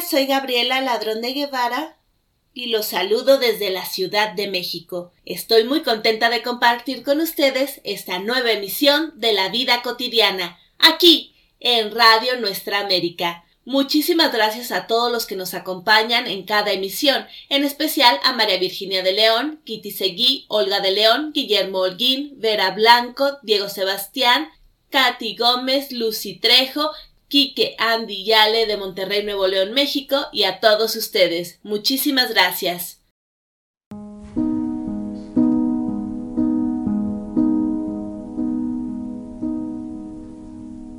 Soy 0.00 0.26
Gabriela 0.26 0.80
Ladrón 0.80 1.20
de 1.22 1.32
Guevara 1.32 1.96
y 2.54 2.66
los 2.66 2.86
saludo 2.86 3.38
desde 3.38 3.70
la 3.70 3.84
Ciudad 3.84 4.32
de 4.32 4.48
México. 4.48 5.12
Estoy 5.24 5.64
muy 5.64 5.82
contenta 5.82 6.30
de 6.30 6.42
compartir 6.42 7.02
con 7.02 7.20
ustedes 7.20 7.80
esta 7.84 8.18
nueva 8.18 8.52
emisión 8.52 9.12
de 9.16 9.32
La 9.32 9.48
Vida 9.48 9.82
Cotidiana, 9.82 10.58
aquí 10.78 11.34
en 11.58 11.94
Radio 11.94 12.38
Nuestra 12.40 12.80
América. 12.80 13.44
Muchísimas 13.64 14.32
gracias 14.32 14.72
a 14.72 14.86
todos 14.86 15.10
los 15.12 15.26
que 15.26 15.36
nos 15.36 15.52
acompañan 15.52 16.26
en 16.26 16.44
cada 16.44 16.72
emisión, 16.72 17.26
en 17.48 17.64
especial 17.64 18.18
a 18.22 18.32
María 18.32 18.58
Virginia 18.58 19.02
de 19.02 19.12
León, 19.12 19.60
Kitty 19.64 19.90
Seguí, 19.90 20.46
Olga 20.48 20.80
de 20.80 20.92
León, 20.92 21.32
Guillermo 21.34 21.80
Holguín, 21.80 22.34
Vera 22.36 22.70
Blanco, 22.70 23.38
Diego 23.42 23.68
Sebastián, 23.68 24.48
Katy 24.90 25.36
Gómez, 25.36 25.92
Lucy 25.92 26.38
Trejo, 26.38 26.90
Quique 27.28 27.76
Andy 27.78 28.24
Yale 28.24 28.66
de 28.66 28.76
Monterrey, 28.76 29.22
Nuevo 29.22 29.46
León, 29.46 29.72
México 29.72 30.16
y 30.32 30.44
a 30.44 30.60
todos 30.60 30.96
ustedes. 30.96 31.60
Muchísimas 31.62 32.30
gracias. 32.30 32.98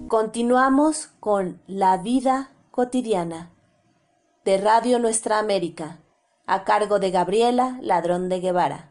Continuamos 0.07 1.09
con 1.19 1.61
La 1.67 1.97
vida 1.97 2.51
cotidiana 2.71 3.51
de 4.43 4.57
Radio 4.57 4.97
Nuestra 4.97 5.37
América, 5.37 5.99
a 6.47 6.63
cargo 6.63 6.97
de 6.97 7.11
Gabriela 7.11 7.77
Ladrón 7.81 8.27
de 8.27 8.39
Guevara. 8.39 8.89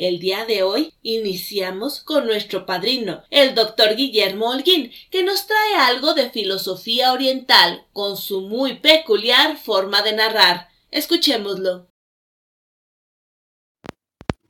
El 0.00 0.18
día 0.18 0.46
de 0.46 0.62
hoy 0.62 0.94
iniciamos 1.02 2.00
con 2.00 2.24
nuestro 2.24 2.64
padrino, 2.64 3.22
el 3.28 3.54
doctor 3.54 3.96
Guillermo 3.96 4.48
Holguín, 4.48 4.90
que 5.10 5.22
nos 5.22 5.46
trae 5.46 5.74
algo 5.74 6.14
de 6.14 6.30
filosofía 6.30 7.12
oriental 7.12 7.84
con 7.92 8.16
su 8.16 8.40
muy 8.40 8.78
peculiar 8.78 9.58
forma 9.58 10.00
de 10.00 10.14
narrar. 10.14 10.68
Escuchémoslo. 10.90 11.90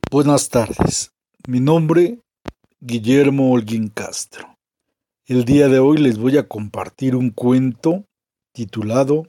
Buenas 0.09 0.47
tardes. 0.47 1.11
Mi 1.45 1.59
nombre, 1.59 2.21
Guillermo 2.79 3.51
Holguín 3.51 3.89
Castro. 3.89 4.57
El 5.25 5.43
día 5.43 5.67
de 5.67 5.79
hoy 5.79 5.97
les 5.97 6.17
voy 6.17 6.37
a 6.37 6.47
compartir 6.47 7.13
un 7.13 7.29
cuento 7.29 8.05
titulado 8.53 9.27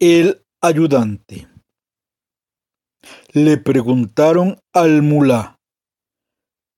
El 0.00 0.42
ayudante. 0.60 1.46
Le 3.32 3.56
preguntaron 3.56 4.58
al 4.72 5.02
mulá, 5.02 5.58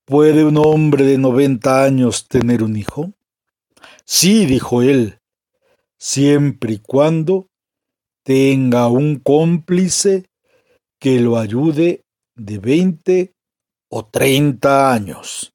¿puede 0.05 0.45
un 0.45 0.59
hombre 0.59 1.05
de 1.05 1.19
noventa 1.19 1.85
años 1.85 2.29
tener 2.29 2.63
un 2.63 2.77
hijo? 2.77 3.13
Sí, 4.05 4.47
dijo 4.47 4.83
él, 4.83 5.19
siempre 5.99 6.75
y 6.75 6.79
cuando 6.79 7.47
tenga 8.25 8.89
un 8.89 9.19
cómplice 9.19 10.27
que 11.01 11.21
lo 11.21 11.39
ayude 11.39 12.03
de 12.37 12.59
veinte 12.59 13.33
o 13.91 14.05
treinta 14.05 14.93
años. 14.93 15.53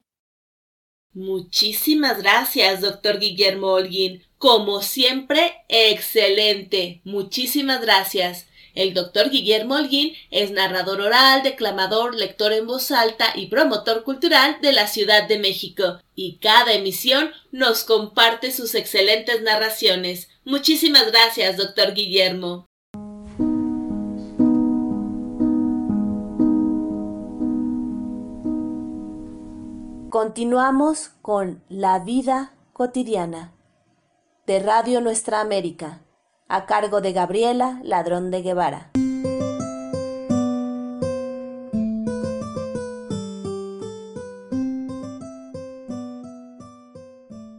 Muchísimas 1.14 2.22
gracias, 2.22 2.80
doctor 2.80 3.18
Guillermo 3.18 3.68
Holguín. 3.72 4.22
Como 4.36 4.82
siempre, 4.82 5.54
excelente. 5.68 7.00
Muchísimas 7.04 7.80
gracias. 7.80 8.47
El 8.78 8.94
doctor 8.94 9.28
Guillermo 9.28 9.74
Holguín 9.74 10.12
es 10.30 10.52
narrador 10.52 11.00
oral, 11.00 11.42
declamador, 11.42 12.14
lector 12.14 12.52
en 12.52 12.64
voz 12.64 12.92
alta 12.92 13.32
y 13.34 13.48
promotor 13.48 14.04
cultural 14.04 14.58
de 14.62 14.70
la 14.70 14.86
Ciudad 14.86 15.26
de 15.26 15.40
México, 15.40 15.98
y 16.14 16.38
cada 16.38 16.72
emisión 16.72 17.32
nos 17.50 17.82
comparte 17.82 18.52
sus 18.52 18.76
excelentes 18.76 19.42
narraciones. 19.42 20.28
Muchísimas 20.44 21.10
gracias, 21.10 21.56
doctor 21.56 21.92
Guillermo. 21.92 22.66
Continuamos 30.08 31.08
con 31.20 31.64
La 31.68 31.98
vida 31.98 32.54
cotidiana 32.72 33.52
de 34.46 34.60
Radio 34.60 35.00
Nuestra 35.00 35.40
América 35.40 36.04
a 36.48 36.64
cargo 36.64 37.02
de 37.02 37.12
Gabriela 37.12 37.78
Ladrón 37.84 38.30
de 38.30 38.42
Guevara. 38.42 38.90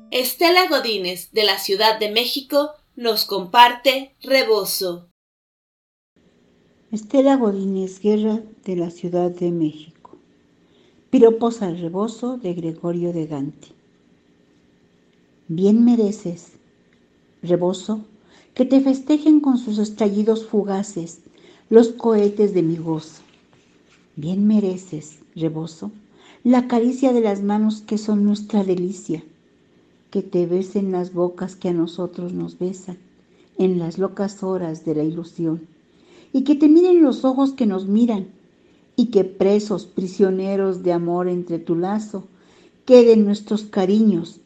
Estela 0.09 0.67
Godínez, 0.67 1.31
de 1.31 1.43
la 1.43 1.59
Ciudad 1.59 1.99
de 1.99 2.11
México, 2.11 2.71
nos 2.95 3.25
comparte 3.25 4.15
Rebozo. 4.21 5.09
Estela 6.91 7.35
Godínez 7.35 7.99
Guerra, 7.99 8.41
de 8.65 8.75
la 8.75 8.89
Ciudad 8.89 9.29
de 9.29 9.51
México. 9.51 10.17
Piropos 11.11 11.61
al 11.61 11.79
rebozo 11.79 12.37
de 12.37 12.55
Gregorio 12.55 13.13
de 13.13 13.27
Gante. 13.27 13.67
Bien 15.47 15.85
mereces, 15.85 16.53
rebozo, 17.43 18.03
que 18.59 18.65
te 18.65 18.81
festejen 18.81 19.39
con 19.39 19.57
sus 19.57 19.77
estallidos 19.77 20.45
fugaces 20.45 21.21
los 21.69 21.93
cohetes 21.93 22.53
de 22.53 22.61
mi 22.61 22.75
gozo. 22.75 23.21
Bien 24.17 24.45
mereces, 24.45 25.19
rebozo, 25.33 25.91
la 26.43 26.67
caricia 26.67 27.13
de 27.13 27.21
las 27.21 27.41
manos 27.41 27.79
que 27.79 27.97
son 27.97 28.25
nuestra 28.25 28.65
delicia, 28.65 29.23
que 30.11 30.23
te 30.23 30.45
besen 30.45 30.91
las 30.91 31.13
bocas 31.13 31.55
que 31.55 31.69
a 31.69 31.73
nosotros 31.73 32.33
nos 32.33 32.59
besan 32.59 32.97
en 33.57 33.79
las 33.79 33.97
locas 33.97 34.43
horas 34.43 34.83
de 34.83 34.93
la 34.93 35.03
ilusión, 35.05 35.65
y 36.33 36.43
que 36.43 36.55
te 36.55 36.67
miren 36.67 37.01
los 37.01 37.23
ojos 37.23 37.53
que 37.53 37.65
nos 37.65 37.87
miran, 37.87 38.27
y 38.97 39.05
que 39.05 39.23
presos, 39.23 39.85
prisioneros 39.85 40.83
de 40.83 40.91
amor 40.91 41.29
entre 41.29 41.59
tu 41.59 41.77
lazo, 41.77 42.27
queden 42.83 43.23
nuestros 43.23 43.63
cariños 43.63 44.41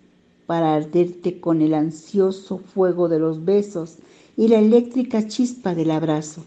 para 0.45 0.75
arderte 0.75 1.39
con 1.39 1.61
el 1.61 1.73
ansioso 1.73 2.57
fuego 2.57 3.09
de 3.09 3.19
los 3.19 3.45
besos 3.45 3.97
y 4.35 4.47
la 4.47 4.59
eléctrica 4.59 5.27
chispa 5.27 5.75
del 5.75 5.91
abrazo. 5.91 6.43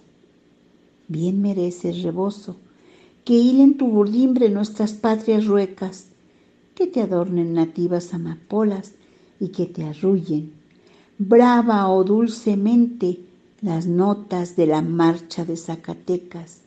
Bien 1.09 1.41
mereces, 1.41 2.03
rebozo, 2.03 2.57
que 3.25 3.35
hilen 3.35 3.77
tu 3.77 3.89
burdimbre 3.89 4.49
nuestras 4.51 4.93
patrias 4.93 5.47
ruecas, 5.47 6.07
que 6.75 6.87
te 6.87 7.01
adornen 7.01 7.55
nativas 7.55 8.13
amapolas 8.13 8.93
y 9.41 9.49
que 9.49 9.67
te 9.67 9.85
arrullen, 9.85 10.53
brava 11.19 11.89
o 11.89 12.05
dulcemente, 12.05 13.21
las 13.63 13.87
notas 13.87 14.55
de 14.57 14.67
la 14.67 14.83
marcha 14.83 15.45
de 15.45 15.57
Zacatecas 15.57 16.61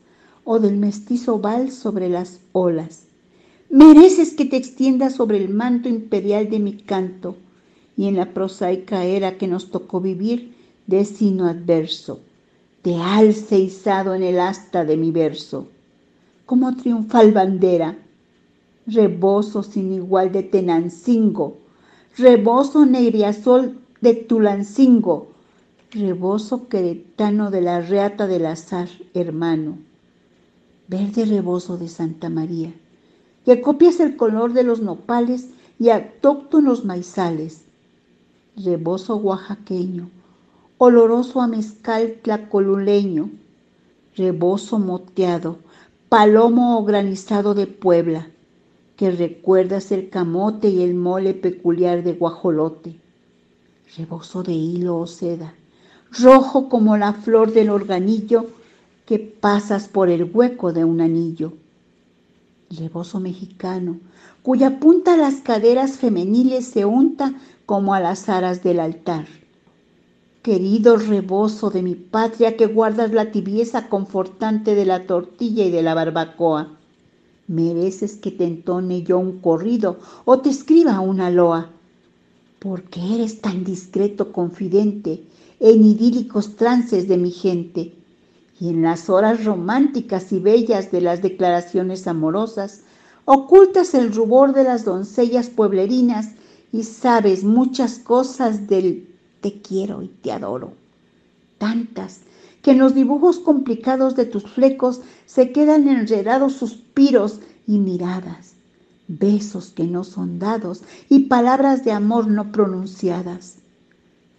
o 0.43 0.59
del 0.59 0.77
mestizo 0.77 1.39
val 1.39 1.71
sobre 1.71 2.09
las 2.09 2.39
olas 2.51 3.08
Mereces 3.71 4.33
que 4.33 4.45
te 4.45 4.57
extiendas 4.57 5.13
sobre 5.13 5.37
el 5.37 5.49
manto 5.49 5.89
imperial 5.89 6.49
de 6.49 6.57
mi 6.57 6.73
canto 6.73 7.35
y 7.95 8.07
en 8.07 8.15
la 8.15 8.33
prosaica 8.33 9.05
era 9.05 9.37
que 9.37 9.47
nos 9.47 9.69
tocó 9.69 10.01
vivir, 10.01 10.55
destino 10.87 11.45
adverso, 11.45 12.19
te 12.81 12.95
alce 12.95 13.59
izado 13.59 14.15
en 14.15 14.23
el 14.23 14.39
asta 14.39 14.85
de 14.85 14.97
mi 14.97 15.11
verso, 15.11 15.67
como 16.47 16.75
triunfal 16.77 17.31
bandera, 17.31 17.95
rebozo 18.87 19.61
sin 19.61 19.93
igual 19.93 20.31
de 20.31 20.41
Tenancingo, 20.41 21.57
rebozo 22.17 22.87
negriazol 22.87 23.77
de 24.01 24.15
Tulancingo, 24.15 25.27
rebozo 25.91 26.67
queretano 26.69 27.51
de 27.51 27.61
la 27.61 27.81
reata 27.81 28.25
del 28.25 28.47
azar, 28.47 28.89
hermano, 29.13 29.77
verde 30.87 31.25
rebozo 31.25 31.77
de 31.77 31.87
Santa 31.87 32.29
María 32.29 32.73
que 33.49 33.61
copias 33.61 33.99
el 33.99 34.15
color 34.15 34.53
de 34.53 34.61
los 34.61 34.79
nopales 34.79 35.49
y 35.79 35.89
autóctonos 35.89 36.85
maizales. 36.85 37.63
Rebozo 38.55 39.15
oaxaqueño, 39.15 40.11
oloroso 40.77 41.41
a 41.41 41.47
mezcal 41.47 42.19
tlacoluleño, 42.21 43.31
rebozo 44.15 44.77
moteado, 44.77 45.57
palomo 46.09 46.77
o 46.77 46.85
granizado 46.85 47.55
de 47.55 47.65
Puebla, 47.65 48.29
que 48.95 49.09
recuerdas 49.09 49.91
el 49.91 50.11
camote 50.11 50.69
y 50.69 50.83
el 50.83 50.93
mole 50.93 51.33
peculiar 51.33 52.03
de 52.03 52.13
guajolote. 52.13 52.99
Rebozo 53.97 54.43
de 54.43 54.53
hilo 54.53 54.99
o 54.99 55.07
seda, 55.07 55.55
rojo 56.11 56.69
como 56.69 56.97
la 56.97 57.13
flor 57.13 57.51
del 57.51 57.71
organillo 57.71 58.45
que 59.07 59.17
pasas 59.17 59.87
por 59.87 60.09
el 60.09 60.29
hueco 60.31 60.71
de 60.71 60.85
un 60.85 61.01
anillo 61.01 61.53
rebozo 62.69 63.19
mexicano, 63.19 63.99
cuya 64.43 64.79
punta 64.79 65.13
a 65.13 65.17
las 65.17 65.35
caderas 65.35 65.97
femeniles 65.97 66.65
se 66.65 66.85
unta 66.85 67.33
como 67.65 67.93
a 67.93 67.99
las 67.99 68.29
aras 68.29 68.63
del 68.63 68.79
altar. 68.79 69.27
Querido 70.41 70.97
rebozo 70.97 71.69
de 71.69 71.81
mi 71.81 71.95
patria 71.95 72.55
que 72.55 72.65
guardas 72.65 73.11
la 73.11 73.31
tibieza 73.31 73.89
confortante 73.89 74.75
de 74.75 74.85
la 74.85 75.05
tortilla 75.05 75.65
y 75.65 75.71
de 75.71 75.83
la 75.83 75.93
barbacoa, 75.93 76.75
Mereces 77.47 78.15
que 78.15 78.29
te 78.29 78.45
entone 78.45 79.01
yo 79.01 79.17
un 79.17 79.39
corrido 79.39 79.97
o 80.23 80.39
te 80.39 80.49
escriba 80.49 80.99
una 80.99 81.31
loa, 81.31 81.71
porque 82.59 83.15
eres 83.15 83.41
tan 83.41 83.63
discreto 83.63 84.31
confidente 84.31 85.23
en 85.59 85.83
idílicos 85.83 86.55
trances 86.55 87.07
de 87.07 87.17
mi 87.17 87.31
gente 87.31 87.98
y 88.59 88.69
en 88.69 88.81
las 88.81 89.09
horas 89.09 89.45
románticas 89.45 90.31
y 90.31 90.39
bellas 90.39 90.91
de 90.91 91.01
las 91.01 91.21
declaraciones 91.21 92.07
amorosas, 92.07 92.81
ocultas 93.25 93.93
el 93.93 94.13
rubor 94.13 94.53
de 94.53 94.65
las 94.65 94.83
doncellas 94.83 95.49
pueblerinas 95.49 96.31
y 96.71 96.83
sabes 96.83 97.43
muchas 97.43 97.99
cosas 97.99 98.67
del 98.67 99.07
te 99.41 99.61
quiero 99.61 100.03
y 100.03 100.07
te 100.07 100.31
adoro. 100.31 100.73
Tantas 101.57 102.21
que 102.61 102.71
en 102.71 102.79
los 102.79 102.93
dibujos 102.93 103.39
complicados 103.39 104.15
de 104.15 104.25
tus 104.25 104.43
flecos 104.43 105.01
se 105.25 105.51
quedan 105.51 105.87
enredados 105.87 106.53
suspiros 106.53 107.39
y 107.65 107.77
miradas, 107.77 108.53
besos 109.07 109.69
que 109.69 109.85
no 109.85 110.03
son 110.03 110.39
dados 110.39 110.83
y 111.07 111.21
palabras 111.25 111.85
de 111.85 111.93
amor 111.93 112.27
no 112.27 112.51
pronunciadas, 112.51 113.55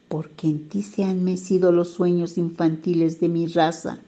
porque 0.08 0.48
en 0.48 0.68
ti 0.68 0.82
se 0.82 1.04
han 1.04 1.24
mecido 1.24 1.72
los 1.72 1.90
sueños 1.90 2.36
infantiles 2.36 3.20
de 3.20 3.28
mi 3.28 3.46
raza. 3.46 4.00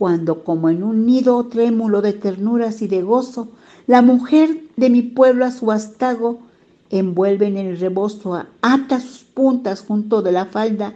Cuando 0.00 0.44
como 0.44 0.70
en 0.70 0.82
un 0.82 1.04
nido 1.04 1.44
trémulo 1.48 2.00
de 2.00 2.14
ternuras 2.14 2.80
y 2.80 2.88
de 2.88 3.02
gozo, 3.02 3.48
la 3.86 4.00
mujer 4.00 4.62
de 4.76 4.88
mi 4.88 5.02
pueblo 5.02 5.44
a 5.44 5.50
su 5.50 5.70
astago 5.70 6.40
envuelve 6.88 7.48
en 7.48 7.58
el 7.58 7.78
rebozo, 7.78 8.42
ata 8.62 8.98
sus 8.98 9.24
puntas 9.24 9.82
junto 9.82 10.22
de 10.22 10.32
la 10.32 10.46
falda 10.46 10.94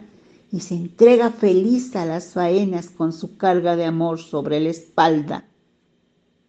y 0.51 0.61
se 0.61 0.73
entrega 0.73 1.29
feliz 1.29 1.95
a 1.95 2.07
las 2.07 2.33
faenas 2.33 2.89
con 2.89 3.13
su 3.13 3.37
carga 3.37 3.75
de 3.75 3.85
amor 3.85 4.17
sobre 4.17 4.59
la 4.59 4.69
espalda. 4.69 5.45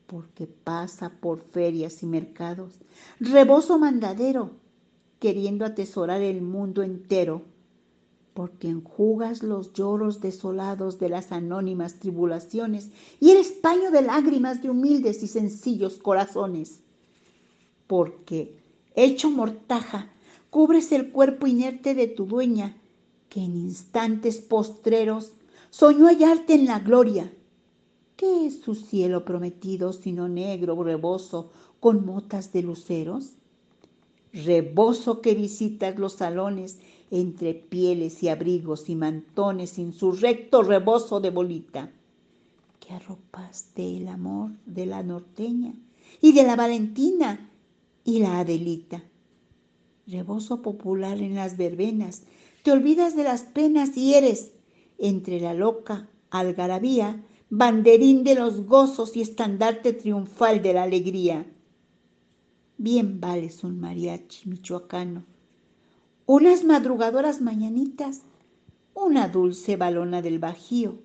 Porque 0.06 0.46
pasa 0.46 1.10
por 1.10 1.42
ferias 1.52 2.02
y 2.02 2.06
mercados, 2.06 2.72
rebozo 3.20 3.78
mandadero, 3.78 4.52
queriendo 5.18 5.66
atesorar 5.66 6.22
el 6.22 6.40
mundo 6.40 6.82
entero, 6.82 7.42
porque 8.36 8.68
enjugas 8.68 9.42
los 9.42 9.72
lloros 9.72 10.20
desolados 10.20 10.98
de 10.98 11.08
las 11.08 11.32
anónimas 11.32 11.94
tribulaciones 11.94 12.90
y 13.18 13.30
eres 13.30 13.48
paño 13.50 13.90
de 13.90 14.02
lágrimas 14.02 14.62
de 14.62 14.68
humildes 14.68 15.22
y 15.22 15.26
sencillos 15.26 15.94
corazones, 15.96 16.80
porque, 17.86 18.54
hecho 18.94 19.30
mortaja, 19.30 20.10
cubres 20.50 20.92
el 20.92 21.12
cuerpo 21.12 21.46
inerte 21.46 21.94
de 21.94 22.08
tu 22.08 22.26
dueña, 22.26 22.76
que 23.30 23.40
en 23.40 23.56
instantes 23.56 24.36
postreros 24.36 25.32
soñó 25.70 26.04
hallarte 26.04 26.52
en 26.52 26.66
la 26.66 26.80
gloria. 26.80 27.32
¿Qué 28.16 28.46
es 28.46 28.60
su 28.60 28.74
cielo 28.74 29.24
prometido 29.24 29.94
sino 29.94 30.28
negro 30.28 30.82
rebozo 30.82 31.52
con 31.80 32.04
motas 32.04 32.52
de 32.52 32.62
luceros? 32.62 33.30
Rebozo 34.34 35.22
que 35.22 35.34
visitas 35.34 35.98
los 35.98 36.12
salones 36.12 36.78
entre 37.10 37.54
pieles 37.54 38.22
y 38.22 38.28
abrigos 38.28 38.88
y 38.88 38.96
mantones 38.96 39.70
sin 39.70 39.92
su 39.92 40.12
recto 40.12 40.62
rebozo 40.62 41.20
de 41.20 41.30
bolita, 41.30 41.90
que 42.80 42.94
arropaste 42.94 43.96
el 43.96 44.08
amor 44.08 44.52
de 44.66 44.86
la 44.86 45.02
norteña 45.02 45.74
y 46.20 46.32
de 46.32 46.42
la 46.42 46.56
Valentina 46.56 47.50
y 48.04 48.20
la 48.20 48.40
Adelita. 48.40 49.02
Rebozo 50.06 50.62
popular 50.62 51.20
en 51.20 51.34
las 51.34 51.56
verbenas 51.56 52.22
te 52.62 52.72
olvidas 52.72 53.16
de 53.16 53.24
las 53.24 53.42
penas 53.42 53.96
y 53.96 54.14
eres, 54.14 54.52
entre 54.98 55.40
la 55.40 55.54
loca 55.54 56.08
algarabía, 56.30 57.24
banderín 57.50 58.24
de 58.24 58.34
los 58.34 58.66
gozos 58.66 59.16
y 59.16 59.20
estandarte 59.20 59.92
triunfal 59.92 60.62
de 60.62 60.72
la 60.72 60.82
alegría. 60.82 61.46
Bien 62.78 63.20
vales 63.20 63.62
un 63.64 63.80
mariachi 63.80 64.48
michoacano, 64.48 65.24
unas 66.26 66.64
madrugadoras 66.64 67.40
mañanitas, 67.40 68.22
una 68.94 69.28
dulce 69.28 69.76
balona 69.76 70.22
del 70.22 70.40
Bajío, 70.40 70.98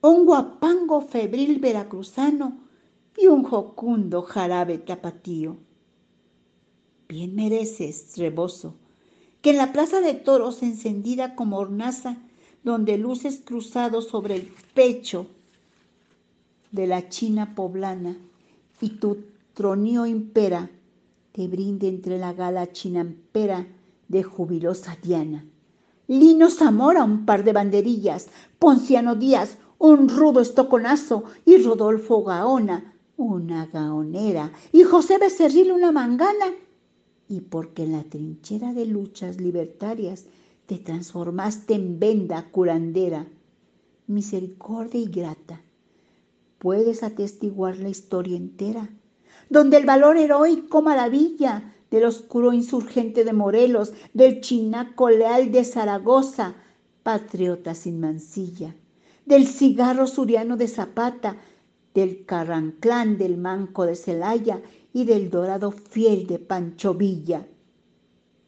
un 0.00 0.24
guapango 0.24 1.02
febril 1.02 1.58
veracruzano 1.58 2.56
y 3.18 3.26
un 3.26 3.44
jocundo 3.44 4.22
jarabe 4.22 4.78
tapatío. 4.78 5.58
Bien 7.06 7.34
mereces, 7.34 8.16
rebozo, 8.16 8.74
que 9.42 9.50
en 9.50 9.58
la 9.58 9.72
plaza 9.72 10.00
de 10.00 10.14
toros 10.14 10.62
encendida 10.62 11.34
como 11.34 11.58
hornaza, 11.58 12.16
donde 12.64 12.96
luces 12.96 13.42
cruzados 13.44 14.08
sobre 14.08 14.36
el 14.36 14.54
pecho 14.72 15.26
de 16.72 16.86
la 16.86 17.10
china 17.10 17.54
poblana 17.54 18.16
y 18.80 18.88
tu 18.88 19.18
tronío 19.52 20.06
impera, 20.06 20.70
te 21.32 21.46
brinde 21.46 21.88
entre 21.88 22.18
la 22.18 22.32
gala 22.32 22.72
chinampera 22.72 23.66
de 24.08 24.22
jubilosa 24.22 24.96
Diana. 25.02 25.44
Lino 26.08 26.50
Zamora, 26.50 27.04
un 27.04 27.26
par 27.26 27.42
de 27.44 27.52
banderillas, 27.52 28.28
Ponciano 28.58 29.16
Díaz, 29.16 29.58
un 29.78 30.08
rudo 30.08 30.40
estoconazo, 30.40 31.24
y 31.44 31.58
Rodolfo 31.58 32.22
Gaona, 32.22 32.94
una 33.16 33.66
gaonera, 33.66 34.52
y 34.72 34.84
José 34.84 35.18
Becerril, 35.18 35.72
una 35.72 35.90
mangana, 35.90 36.46
y 37.28 37.40
porque 37.40 37.82
en 37.82 37.92
la 37.92 38.04
trinchera 38.04 38.72
de 38.72 38.86
luchas 38.86 39.40
libertarias 39.40 40.26
te 40.66 40.78
transformaste 40.78 41.74
en 41.74 41.98
venda 41.98 42.50
curandera, 42.50 43.26
misericordia 44.06 45.00
y 45.00 45.06
grata. 45.06 45.60
Puedes 46.58 47.02
atestiguar 47.02 47.78
la 47.78 47.88
historia 47.88 48.36
entera, 48.36 48.88
donde 49.50 49.76
el 49.76 49.86
valor 49.86 50.16
heroico 50.16 50.82
maravilla 50.82 51.74
del 51.90 52.04
oscuro 52.04 52.52
insurgente 52.52 53.24
de 53.24 53.32
Morelos, 53.32 53.92
del 54.12 54.40
chinaco 54.40 55.08
leal 55.10 55.52
de 55.52 55.64
Zaragoza, 55.64 56.54
patriota 57.02 57.74
sin 57.74 58.00
mancilla, 58.00 58.74
del 59.24 59.46
cigarro 59.46 60.06
suriano 60.06 60.56
de 60.56 60.68
Zapata, 60.68 61.36
del 61.94 62.26
carranclán 62.26 63.16
del 63.16 63.38
manco 63.38 63.86
de 63.86 63.96
Celaya 63.96 64.60
y 64.92 65.04
del 65.04 65.30
dorado 65.30 65.70
fiel 65.72 66.26
de 66.26 66.38
Pancho 66.38 66.94
Villa. 66.94 67.46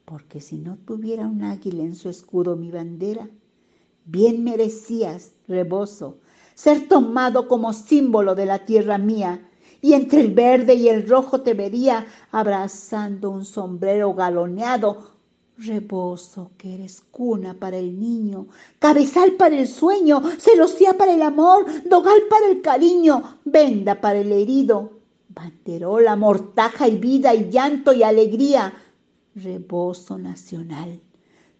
Porque 0.04 0.40
si 0.40 0.58
no 0.58 0.76
tuviera 0.84 1.26
un 1.26 1.42
águila 1.42 1.82
en 1.82 1.94
su 1.94 2.08
escudo 2.08 2.56
mi 2.56 2.70
bandera, 2.70 3.28
bien 4.04 4.42
merecías, 4.42 5.32
rebozo, 5.46 6.18
ser 6.54 6.88
tomado 6.88 7.46
como 7.46 7.72
símbolo 7.72 8.34
de 8.34 8.46
la 8.46 8.64
tierra 8.64 8.98
mía, 8.98 9.47
y 9.80 9.92
entre 9.94 10.20
el 10.20 10.34
verde 10.34 10.74
y 10.74 10.88
el 10.88 11.08
rojo 11.08 11.40
te 11.40 11.54
vería 11.54 12.06
abrazando 12.30 13.30
un 13.30 13.44
sombrero 13.44 14.14
galoneado, 14.14 15.12
rebozo 15.56 16.52
que 16.56 16.74
eres 16.74 17.00
cuna 17.10 17.54
para 17.54 17.76
el 17.76 17.98
niño, 17.98 18.46
cabezal 18.78 19.32
para 19.32 19.56
el 19.56 19.66
sueño, 19.66 20.22
celosía 20.38 20.96
para 20.96 21.14
el 21.14 21.22
amor, 21.22 21.66
dogal 21.84 22.20
para 22.30 22.46
el 22.46 22.60
cariño, 22.60 23.38
venda 23.44 24.00
para 24.00 24.20
el 24.20 24.30
herido, 24.32 24.98
banderola, 25.28 26.16
mortaja 26.16 26.88
y 26.88 26.96
vida 26.96 27.34
y 27.34 27.50
llanto 27.50 27.92
y 27.92 28.02
alegría, 28.02 28.72
rebozo 29.34 30.18
nacional. 30.18 31.00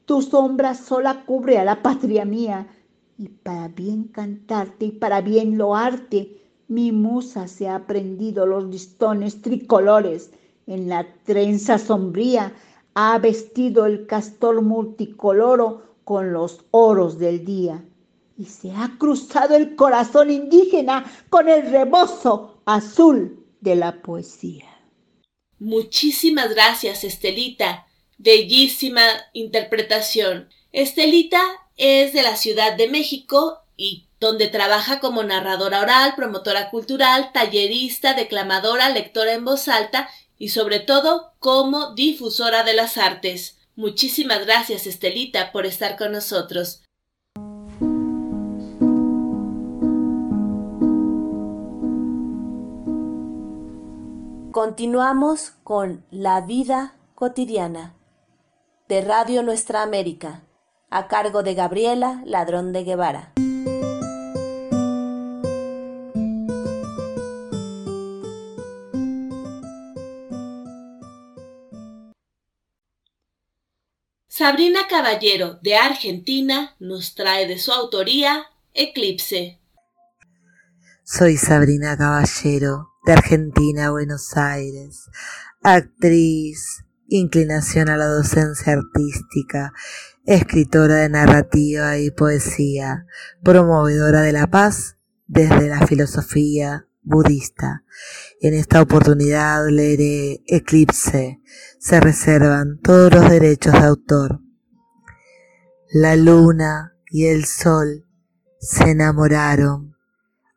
Tu 0.05 0.23
sombra 0.23 0.75
sola 0.75 1.25
cubre 1.25 1.59
a 1.59 1.65
la 1.65 1.83
patria 1.83 2.25
mía, 2.25 2.67
y 3.19 3.29
para 3.29 3.67
bien 3.69 4.05
cantarte 4.05 4.87
y 4.87 4.93
para 4.93 5.21
bien 5.21 5.59
loarte, 5.59 6.39
mi 6.69 6.93
musa 6.93 7.49
se 7.49 7.69
ha 7.69 7.77
aprendido 7.77 8.47
los 8.47 8.65
listones 8.65 9.43
tricolores, 9.43 10.31
en 10.67 10.89
la 10.89 11.07
trenza 11.25 11.79
sombría 11.79 12.53
ha 12.95 13.19
vestido 13.19 13.87
el 13.87 14.07
castor 14.07 14.61
multicoloro 14.63 15.97
con 16.05 16.33
los 16.33 16.65
oros 16.71 17.19
del 17.19 17.45
día, 17.45 17.85
y 18.37 18.45
se 18.45 18.71
ha 18.73 18.97
cruzado 18.99 19.57
el 19.57 19.77
corazón 19.77 20.31
indígena 20.31 21.11
con 21.31 21.49
el 21.49 21.71
rebozo 21.71 22.63
azul 22.67 23.47
de 23.61 23.77
la 23.77 24.03
poesía. 24.03 24.67
Muchísimas 25.59 26.55
gracias, 26.55 27.03
Estelita. 27.03 27.87
Bellísima 28.19 29.03
interpretación. 29.33 30.49
Estelita 30.73 31.41
es 31.77 32.13
de 32.13 32.23
la 32.23 32.37
Ciudad 32.37 32.77
de 32.77 32.89
México 32.89 33.59
y 33.77 34.08
donde 34.21 34.49
trabaja 34.49 35.01
como 35.01 35.23
narradora 35.23 35.81
oral, 35.81 36.15
promotora 36.17 36.71
cultural, 36.71 37.31
tallerista, 37.33 38.15
declamadora, 38.15 38.91
lectora 38.91 39.33
en 39.33 39.45
voz 39.45 39.69
alta 39.69 40.09
y 40.37 40.49
sobre 40.49 40.81
todo 40.81 41.33
como 41.39 41.95
difusora 41.95 42.65
de 42.65 42.75
las 42.75 42.99
artes. 42.99 43.59
Muchísimas 43.77 44.45
gracias, 44.45 44.87
Estelita, 44.87 45.53
por 45.53 45.67
estar 45.67 45.97
con 45.97 46.13
nosotros. 46.13 46.83
Continuamos 54.51 55.53
con 55.63 56.05
La 56.11 56.41
vida 56.41 56.97
cotidiana 57.15 57.95
de 58.89 59.03
Radio 59.03 59.45
Nuestra 59.45 59.83
América, 59.83 60.43
a 60.91 61.07
cargo 61.07 61.45
de 61.45 61.55
Gabriela 61.55 62.23
Ladrón 62.25 62.73
de 62.73 62.83
Guevara. 62.83 63.38
Sabrina 74.49 74.87
Caballero, 74.89 75.59
de 75.61 75.77
Argentina, 75.77 76.75
nos 76.81 77.15
trae 77.15 77.47
de 77.47 77.59
su 77.59 77.71
autoría 77.71 78.47
Eclipse. 78.73 79.61
Soy 81.05 81.37
Sabrina 81.37 81.99
Caballero, 81.99 82.89
de 83.05 83.13
Argentina, 83.13 83.91
Buenos 83.91 84.39
Aires, 84.39 85.11
actriz, 85.63 86.83
inclinación 87.09 87.91
a 87.91 87.99
la 87.99 88.07
docencia 88.07 88.73
artística, 88.73 89.75
escritora 90.25 90.95
de 90.95 91.11
narrativa 91.11 91.99
y 91.99 92.11
poesía, 92.11 93.05
promovedora 93.45 94.23
de 94.23 94.33
la 94.33 94.47
paz 94.47 94.97
desde 95.27 95.69
la 95.69 95.87
filosofía 95.87 96.88
budista. 97.09 97.85
En 98.41 98.55
esta 98.55 98.83
oportunidad 98.83 99.67
leeré 99.69 100.43
Eclipse. 100.47 101.41
Se 101.79 102.01
reservan 102.01 102.79
todos 102.83 103.13
los 103.13 103.29
derechos 103.29 103.73
de 103.73 103.81
autor. 103.81 104.41
La 105.91 106.15
luna 106.17 106.95
y 107.11 107.27
el 107.27 107.47
sol 107.47 108.07
se 108.61 108.91
enamoraron. 108.91 109.97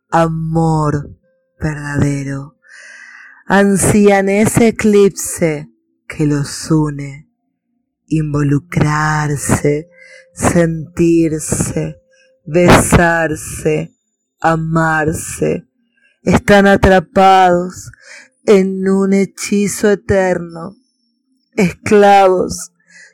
Amor 0.10 1.18
verdadero. 1.60 2.58
Ansían 3.48 4.30
ese 4.30 4.70
eclipse 4.70 5.70
que 6.08 6.26
los 6.26 6.70
une. 6.70 7.30
Involucrarse, 8.08 9.90
sentirse, 10.34 12.02
besarse, 12.46 13.96
amarse 14.42 15.71
están 16.24 16.68
atrapados 16.68 17.92
en 18.46 18.88
un 18.88 19.14
hechizo 19.14 19.92
eterno, 19.92 20.76
esclavos, 21.56 22.72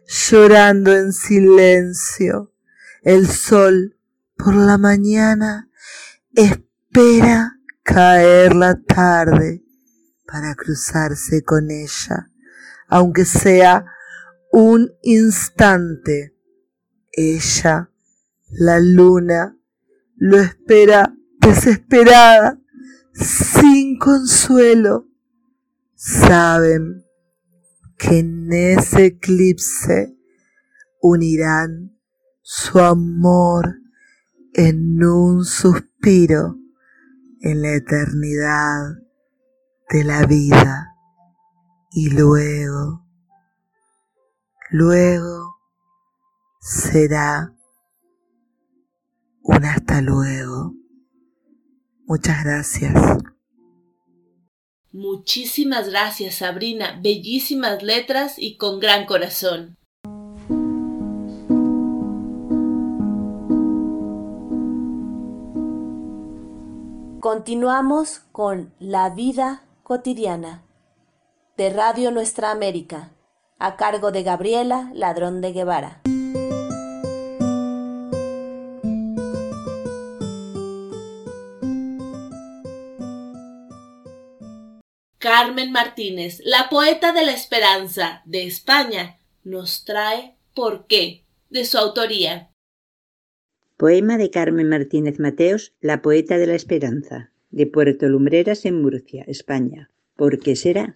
llorando 0.08 0.96
en 0.96 1.14
silencio. 1.14 2.54
El 3.04 3.28
sol 3.28 3.98
por 4.36 4.56
la 4.56 4.78
mañana 4.78 5.70
espera 6.34 7.60
caer 7.84 8.56
la 8.56 8.80
tarde 8.82 9.64
para 10.26 10.56
cruzarse 10.56 11.44
con 11.44 11.72
ella, 11.72 12.30
aunque 12.88 13.26
sea 13.26 13.86
un 14.52 14.92
instante. 15.04 16.34
Ella, 17.12 17.90
la 18.50 18.80
luna, 18.80 19.58
lo 20.16 20.38
espera 20.38 21.16
desesperada 21.40 22.60
sin 23.20 23.98
consuelo, 23.98 25.08
saben 25.96 27.04
que 27.98 28.20
en 28.20 28.52
ese 28.52 29.06
eclipse 29.06 30.16
unirán 31.02 31.98
su 32.42 32.80
amor 32.80 33.76
en 34.54 35.04
un 35.04 35.44
suspiro 35.46 36.58
en 37.42 37.62
la 37.62 37.76
eternidad 37.76 38.96
de 39.90 40.04
la 40.04 40.26
vida 40.26 40.96
y 41.92 42.10
luego, 42.10 43.06
luego 44.70 45.58
será 46.60 47.54
un 49.42 49.66
hasta 49.66 50.02
luego. 50.02 50.87
Muchas 52.08 52.42
gracias. 52.44 52.94
Muchísimas 54.94 55.90
gracias, 55.90 56.36
Sabrina. 56.36 56.98
Bellísimas 57.04 57.84
letras 57.84 58.36
y 58.38 58.56
con 58.56 58.80
gran 58.80 59.06
corazón. 59.06 59.76
Continuamos 67.20 68.22
con 68.32 68.74
La 68.80 69.10
vida 69.10 69.64
cotidiana 69.84 70.64
de 71.58 71.72
Radio 71.72 72.12
Nuestra 72.12 72.52
América, 72.52 73.12
a 73.60 73.76
cargo 73.76 74.12
de 74.12 74.24
Gabriela 74.24 74.92
Ladrón 74.94 75.42
de 75.42 75.52
Guevara. 75.52 76.07
Carmen 85.40 85.72
Martínez, 85.72 86.42
la 86.44 86.68
poeta 86.68 87.14
de 87.14 87.24
la 87.24 87.32
esperanza 87.32 88.24
de 88.26 88.48
España, 88.48 89.20
nos 89.44 89.86
trae 89.86 90.34
¿Por 90.56 90.88
qué? 90.88 91.26
de 91.52 91.64
su 91.64 91.78
autoría. 91.78 92.50
Poema 93.78 94.18
de 94.18 94.32
Carmen 94.32 94.68
Martínez 94.68 95.20
Mateos, 95.20 95.76
la 95.80 96.02
poeta 96.02 96.40
de 96.40 96.48
la 96.48 96.56
esperanza, 96.56 97.34
de 97.52 97.68
Puerto 97.68 98.10
Lumbreras 98.10 98.66
en 98.66 98.82
Murcia, 98.82 99.26
España. 99.28 99.92
¿Por 100.16 100.40
qué 100.40 100.56
será? 100.56 100.96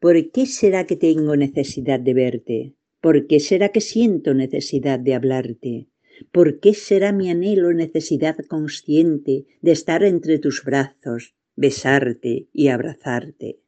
¿Por 0.00 0.32
qué 0.32 0.46
será 0.46 0.84
que 0.84 0.96
tengo 0.96 1.36
necesidad 1.36 2.00
de 2.00 2.12
verte? 2.12 2.74
¿Por 3.00 3.28
qué 3.28 3.38
será 3.38 3.68
que 3.68 3.80
siento 3.80 4.34
necesidad 4.34 4.98
de 4.98 5.14
hablarte? 5.14 5.86
¿Por 6.32 6.58
qué 6.58 6.74
será 6.74 7.12
mi 7.12 7.30
anhelo 7.30 7.72
necesidad 7.72 8.36
consciente 8.48 9.46
de 9.62 9.70
estar 9.70 10.02
entre 10.02 10.40
tus 10.40 10.64
brazos, 10.64 11.36
besarte 11.56 12.48
y 12.52 12.68
abrazarte. 12.68 13.60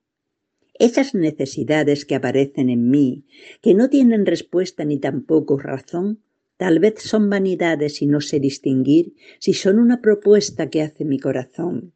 Esas 0.79 1.15
necesidades 1.15 2.05
que 2.05 2.15
aparecen 2.15 2.69
en 2.69 2.91
mí, 2.91 3.25
que 3.63 3.75
no 3.75 3.89
tienen 3.89 4.27
respuesta 4.27 4.85
ni 4.85 4.99
tampoco 4.99 5.59
razón, 5.59 6.23
tal 6.59 6.81
vez 6.81 6.95
son 6.99 7.31
vanidades 7.31 8.03
y 8.03 8.07
no 8.07 8.21
sé 8.21 8.41
distinguir 8.41 9.15
si 9.39 9.55
son 9.55 9.79
una 9.79 10.03
propuesta 10.03 10.69
que 10.69 10.83
hace 10.83 11.05
mi 11.05 11.19
corazón. 11.19 11.95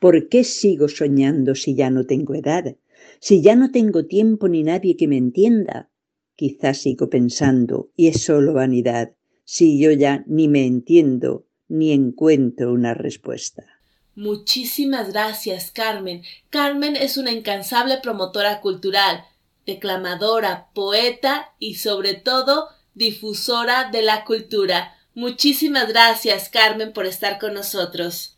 ¿Por 0.00 0.28
qué 0.28 0.44
sigo 0.44 0.88
soñando 0.88 1.54
si 1.54 1.74
ya 1.74 1.90
no 1.90 2.06
tengo 2.06 2.34
edad? 2.34 2.76
Si 3.20 3.42
ya 3.42 3.54
no 3.54 3.70
tengo 3.70 4.06
tiempo 4.06 4.48
ni 4.48 4.62
nadie 4.62 4.96
que 4.96 5.06
me 5.06 5.16
entienda. 5.16 5.90
Quizás 6.34 6.78
sigo 6.78 7.10
pensando, 7.10 7.90
y 7.94 8.08
es 8.08 8.22
solo 8.22 8.54
vanidad, 8.54 9.14
si 9.44 9.78
yo 9.78 9.92
ya 9.92 10.24
ni 10.26 10.48
me 10.48 10.66
entiendo 10.66 11.46
ni 11.68 11.92
encuentro 11.92 12.72
una 12.72 12.94
respuesta. 12.94 13.79
Muchísimas 14.20 15.14
gracias, 15.14 15.70
Carmen. 15.70 16.24
Carmen 16.50 16.94
es 16.94 17.16
una 17.16 17.32
incansable 17.32 17.96
promotora 18.02 18.60
cultural, 18.60 19.24
declamadora, 19.64 20.68
poeta 20.74 21.54
y 21.58 21.76
sobre 21.76 22.12
todo 22.12 22.68
difusora 22.92 23.88
de 23.90 24.02
la 24.02 24.26
cultura. 24.26 24.94
Muchísimas 25.14 25.88
gracias, 25.88 26.50
Carmen, 26.50 26.92
por 26.92 27.06
estar 27.06 27.38
con 27.38 27.54
nosotros. 27.54 28.36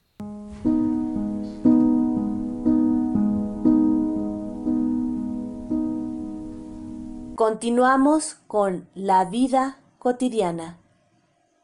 Continuamos 7.34 8.36
con 8.46 8.88
La 8.94 9.24
vida 9.24 9.80
cotidiana 9.98 10.78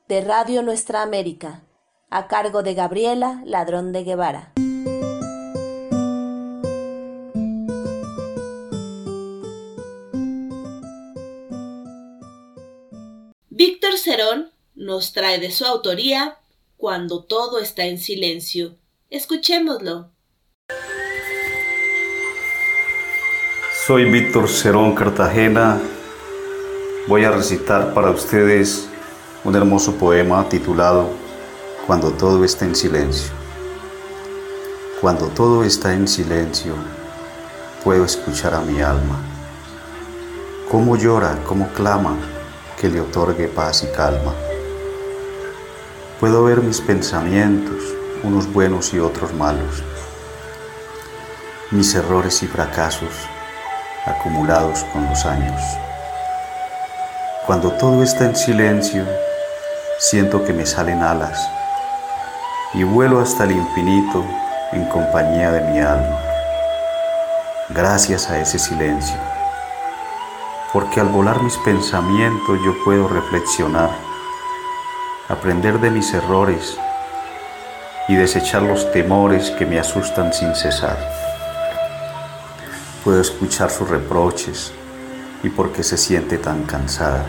de 0.08 0.22
Radio 0.22 0.62
Nuestra 0.64 1.02
América 1.02 1.62
a 2.10 2.26
cargo 2.26 2.62
de 2.62 2.74
Gabriela 2.74 3.42
Ladrón 3.44 3.92
de 3.92 4.04
Guevara. 4.04 4.52
Víctor 13.50 13.98
Cerón 13.98 14.50
nos 14.74 15.12
trae 15.12 15.38
de 15.38 15.50
su 15.50 15.64
autoría 15.64 16.38
Cuando 16.76 17.24
todo 17.24 17.58
está 17.58 17.84
en 17.86 17.98
silencio. 17.98 18.76
Escuchémoslo. 19.10 20.10
Soy 23.84 24.04
Víctor 24.10 24.48
Cerón 24.48 24.94
Cartagena. 24.94 25.80
Voy 27.08 27.24
a 27.24 27.32
recitar 27.32 27.94
para 27.94 28.10
ustedes 28.10 28.88
un 29.44 29.56
hermoso 29.56 29.96
poema 29.96 30.48
titulado 30.48 31.10
cuando 31.88 32.10
todo 32.10 32.44
está 32.44 32.66
en 32.66 32.76
silencio. 32.76 33.30
Cuando 35.00 35.28
todo 35.28 35.64
está 35.64 35.94
en 35.94 36.06
silencio, 36.06 36.74
puedo 37.82 38.04
escuchar 38.04 38.52
a 38.52 38.60
mi 38.60 38.82
alma. 38.82 39.18
Cómo 40.70 40.96
llora, 40.96 41.38
cómo 41.46 41.66
clama 41.68 42.14
que 42.78 42.90
le 42.90 43.00
otorgue 43.00 43.48
paz 43.48 43.84
y 43.84 43.96
calma. 43.96 44.34
Puedo 46.20 46.44
ver 46.44 46.60
mis 46.60 46.82
pensamientos, 46.82 47.82
unos 48.22 48.52
buenos 48.52 48.92
y 48.92 48.98
otros 48.98 49.32
malos. 49.32 49.82
Mis 51.70 51.94
errores 51.94 52.42
y 52.42 52.46
fracasos 52.46 53.14
acumulados 54.04 54.84
con 54.92 55.06
los 55.06 55.24
años. 55.24 55.62
Cuando 57.46 57.70
todo 57.72 58.02
está 58.02 58.26
en 58.26 58.36
silencio, 58.36 59.06
siento 59.98 60.44
que 60.44 60.52
me 60.52 60.66
salen 60.66 61.02
alas 61.02 61.57
y 62.74 62.82
vuelo 62.82 63.20
hasta 63.20 63.44
el 63.44 63.52
infinito 63.52 64.24
en 64.72 64.84
compañía 64.88 65.50
de 65.52 65.60
mi 65.70 65.80
alma. 65.80 66.18
Gracias 67.70 68.28
a 68.30 68.40
ese 68.40 68.58
silencio, 68.58 69.16
porque 70.72 71.00
al 71.00 71.08
volar 71.08 71.42
mis 71.42 71.56
pensamientos 71.58 72.58
yo 72.64 72.74
puedo 72.84 73.08
reflexionar, 73.08 73.90
aprender 75.28 75.80
de 75.80 75.90
mis 75.90 76.12
errores 76.14 76.78
y 78.08 78.14
desechar 78.14 78.62
los 78.62 78.90
temores 78.92 79.50
que 79.50 79.66
me 79.66 79.78
asustan 79.78 80.32
sin 80.32 80.54
cesar. 80.54 80.96
Puedo 83.04 83.20
escuchar 83.20 83.70
sus 83.70 83.88
reproches 83.88 84.72
y 85.42 85.48
por 85.48 85.72
qué 85.72 85.82
se 85.82 85.96
siente 85.96 86.38
tan 86.38 86.64
cansada 86.64 87.24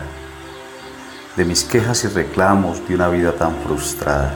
de 1.36 1.44
mis 1.44 1.64
quejas 1.64 2.04
y 2.04 2.08
reclamos 2.08 2.86
de 2.88 2.94
una 2.94 3.08
vida 3.08 3.32
tan 3.32 3.54
frustrada, 3.62 4.34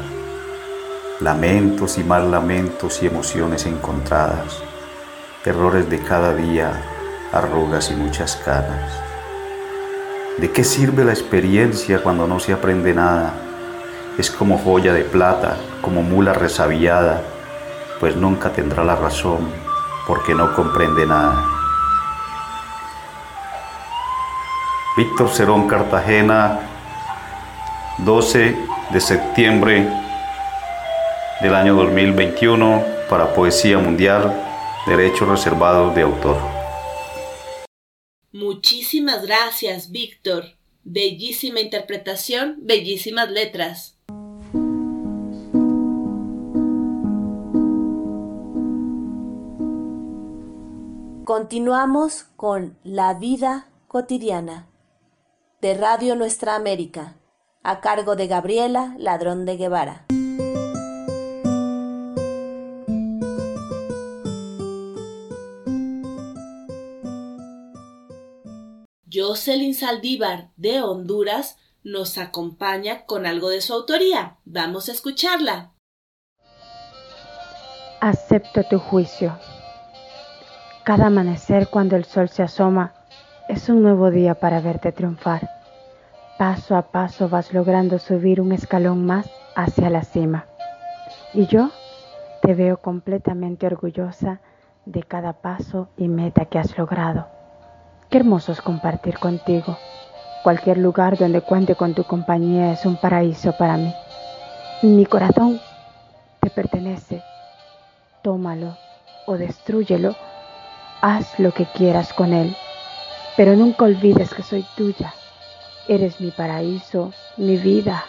lamentos 1.20 1.96
y 1.96 2.04
mal 2.04 2.30
lamentos 2.30 3.02
y 3.02 3.06
emociones 3.06 3.66
encontradas, 3.66 4.62
errores 5.44 5.88
de 5.88 6.00
cada 6.00 6.34
día, 6.34 6.72
arrugas 7.32 7.90
y 7.90 7.94
muchas 7.94 8.36
canas. 8.36 8.92
¿De 10.38 10.50
qué 10.50 10.64
sirve 10.64 11.04
la 11.04 11.12
experiencia 11.12 12.02
cuando 12.02 12.26
no 12.26 12.40
se 12.40 12.52
aprende 12.52 12.92
nada? 12.92 13.32
Es 14.18 14.30
como 14.30 14.58
joya 14.58 14.92
de 14.92 15.04
plata, 15.04 15.56
como 15.80 16.02
mula 16.02 16.32
resabiada, 16.32 17.22
pues 18.00 18.16
nunca 18.16 18.50
tendrá 18.50 18.82
la 18.82 18.96
razón 18.96 19.48
porque 20.08 20.34
no 20.34 20.52
comprende 20.54 21.06
nada. 21.06 21.44
Víctor 24.96 25.28
Cerón 25.30 25.68
Cartagena, 25.68 26.60
12 27.98 28.56
de 28.90 29.00
septiembre 29.00 30.03
del 31.44 31.54
año 31.54 31.74
2021 31.74 32.82
para 33.10 33.34
Poesía 33.34 33.76
Mundial, 33.76 34.34
Derechos 34.86 35.28
Reservados 35.28 35.94
de 35.94 36.00
Autor. 36.00 36.38
Muchísimas 38.32 39.26
gracias, 39.26 39.90
Víctor. 39.90 40.56
Bellísima 40.84 41.60
interpretación, 41.60 42.56
bellísimas 42.62 43.30
letras. 43.30 43.98
Continuamos 51.24 52.24
con 52.36 52.78
La 52.84 53.12
vida 53.12 53.68
cotidiana 53.86 54.66
de 55.60 55.74
Radio 55.74 56.16
Nuestra 56.16 56.54
América, 56.54 57.18
a 57.62 57.82
cargo 57.82 58.16
de 58.16 58.28
Gabriela 58.28 58.94
Ladrón 58.98 59.44
de 59.44 59.58
Guevara. 59.58 60.06
Jocelyn 69.14 69.74
Saldívar 69.74 70.50
de 70.56 70.82
Honduras 70.82 71.56
nos 71.84 72.18
acompaña 72.18 73.04
con 73.06 73.26
algo 73.26 73.48
de 73.48 73.60
su 73.60 73.72
autoría. 73.72 74.38
Vamos 74.44 74.88
a 74.88 74.92
escucharla. 74.92 75.72
Acepto 78.00 78.64
tu 78.64 78.80
juicio. 78.80 79.38
Cada 80.84 81.06
amanecer 81.06 81.68
cuando 81.68 81.94
el 81.94 82.04
sol 82.04 82.28
se 82.28 82.42
asoma 82.42 82.92
es 83.48 83.68
un 83.68 83.82
nuevo 83.82 84.10
día 84.10 84.34
para 84.34 84.60
verte 84.60 84.90
triunfar. 84.90 85.48
Paso 86.36 86.76
a 86.76 86.90
paso 86.90 87.28
vas 87.28 87.52
logrando 87.52 88.00
subir 88.00 88.40
un 88.40 88.50
escalón 88.50 89.06
más 89.06 89.30
hacia 89.54 89.90
la 89.90 90.02
cima. 90.02 90.46
Y 91.32 91.46
yo 91.46 91.70
te 92.42 92.54
veo 92.54 92.78
completamente 92.78 93.66
orgullosa 93.66 94.40
de 94.86 95.04
cada 95.04 95.34
paso 95.34 95.88
y 95.96 96.08
meta 96.08 96.46
que 96.46 96.58
has 96.58 96.76
logrado. 96.76 97.33
Qué 98.10 98.18
hermoso 98.18 98.52
es 98.52 98.60
compartir 98.60 99.18
contigo. 99.18 99.76
Cualquier 100.42 100.78
lugar 100.78 101.16
donde 101.16 101.40
cuente 101.40 101.74
con 101.74 101.94
tu 101.94 102.04
compañía 102.04 102.72
es 102.72 102.84
un 102.84 102.96
paraíso 102.96 103.52
para 103.56 103.76
mí. 103.76 103.92
Mi 104.82 105.06
corazón 105.06 105.60
te 106.40 106.50
pertenece. 106.50 107.22
Tómalo 108.22 108.76
o 109.26 109.36
destrúyelo 109.36 110.14
Haz 111.06 111.38
lo 111.38 111.52
que 111.52 111.66
quieras 111.66 112.14
con 112.14 112.32
él, 112.32 112.56
pero 113.36 113.56
nunca 113.56 113.84
olvides 113.84 114.32
que 114.32 114.42
soy 114.42 114.64
tuya. 114.74 115.12
Eres 115.86 116.18
mi 116.18 116.30
paraíso, 116.30 117.12
mi 117.36 117.58
vida. 117.58 118.04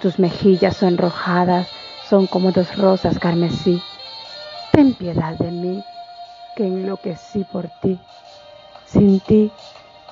Tus 0.00 0.18
mejillas 0.18 0.78
sonrojadas 0.78 1.68
son 2.08 2.26
como 2.26 2.52
dos 2.52 2.74
rosas 2.78 3.18
carmesí. 3.18 3.82
Ten 4.72 4.94
piedad 4.94 5.34
de 5.34 5.50
mí, 5.50 5.84
que 6.56 6.66
enloquecí 6.66 7.44
por 7.44 7.68
ti. 7.82 8.00
Sin 8.86 9.20
ti, 9.20 9.50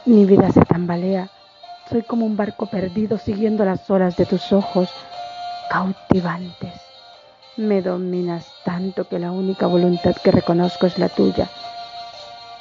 mi 0.04 0.24
vida 0.24 0.50
se 0.50 0.60
tambalea. 0.62 1.28
Soy 1.88 2.02
como 2.02 2.26
un 2.26 2.36
barco 2.36 2.66
perdido 2.66 3.18
siguiendo 3.18 3.64
las 3.64 3.88
olas 3.88 4.16
de 4.16 4.26
tus 4.26 4.52
ojos 4.52 4.90
cautivantes. 5.70 6.72
Me 7.56 7.82
dominas 7.82 8.46
tanto 8.64 9.06
que 9.06 9.20
la 9.20 9.30
única 9.30 9.66
voluntad 9.68 10.16
que 10.16 10.32
reconozco 10.32 10.86
es 10.86 10.98
la 10.98 11.08
tuya. 11.08 11.48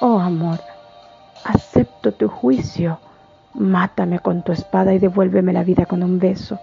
Oh 0.02 0.20
amor, 0.20 0.60
acepto 1.44 2.14
tu 2.14 2.30
juicio. 2.30 3.00
Mátame 3.56 4.20
con 4.20 4.44
tu 4.44 4.52
espada 4.52 4.94
y 4.94 5.00
devuélveme 5.00 5.52
la 5.52 5.64
vida 5.64 5.86
con 5.86 6.04
un 6.04 6.20
beso. 6.20 6.60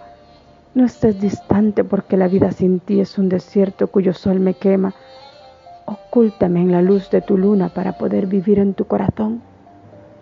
No 0.73 0.85
estés 0.85 1.19
distante 1.19 1.83
porque 1.83 2.15
la 2.15 2.29
vida 2.29 2.53
sin 2.53 2.79
ti 2.79 3.01
es 3.01 3.17
un 3.17 3.27
desierto 3.27 3.87
cuyo 3.87 4.13
sol 4.13 4.39
me 4.39 4.53
quema. 4.53 4.93
Ocúltame 5.91 6.61
en 6.61 6.71
la 6.71 6.81
luz 6.81 7.09
de 7.09 7.21
tu 7.21 7.37
luna 7.37 7.69
para 7.73 7.97
poder 7.97 8.27
vivir 8.27 8.59
en 8.59 8.73
tu 8.73 8.85
corazón, 8.85 9.41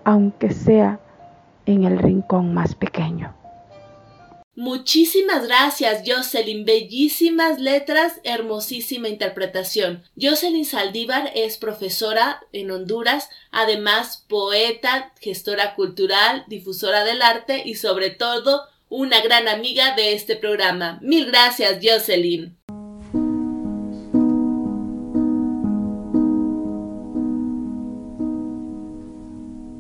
aunque 0.04 0.52
sea 0.52 1.00
en 1.66 1.84
el 1.84 2.00
rincón 2.00 2.54
más 2.54 2.76
pequeño. 2.76 3.36
Muchísimas 4.56 5.48
gracias, 5.48 6.04
Jocelyn. 6.06 6.66
Bellísimas 6.66 7.60
letras, 7.60 8.20
hermosísima 8.26 9.08
interpretación. 9.08 10.04
Jocelyn 10.20 10.66
Saldívar 10.66 11.32
es 11.34 11.58
profesora 11.58 12.42
en 12.52 12.70
Honduras, 12.72 13.30
además 13.52 14.26
poeta, 14.28 15.14
gestora 15.22 15.76
cultural, 15.76 16.44
difusora 16.48 17.06
del 17.06 17.22
arte 17.22 17.62
y 17.64 17.76
sobre 17.76 18.10
todo 18.10 18.64
una 18.90 19.22
gran 19.22 19.48
amiga 19.48 19.96
de 19.96 20.14
este 20.14 20.36
programa. 20.36 21.00
Mil 21.02 21.28
gracias, 21.28 21.80
Jocelyn. 21.82 22.59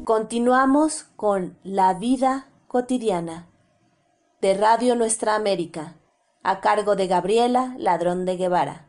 Continuamos 0.09 1.03
con 1.15 1.59
La 1.63 1.93
vida 1.93 2.47
cotidiana 2.67 3.47
de 4.41 4.55
Radio 4.55 4.95
Nuestra 4.95 5.35
América, 5.35 5.97
a 6.41 6.61
cargo 6.61 6.95
de 6.95 7.05
Gabriela 7.05 7.75
Ladrón 7.77 8.25
de 8.25 8.35
Guevara. 8.35 8.87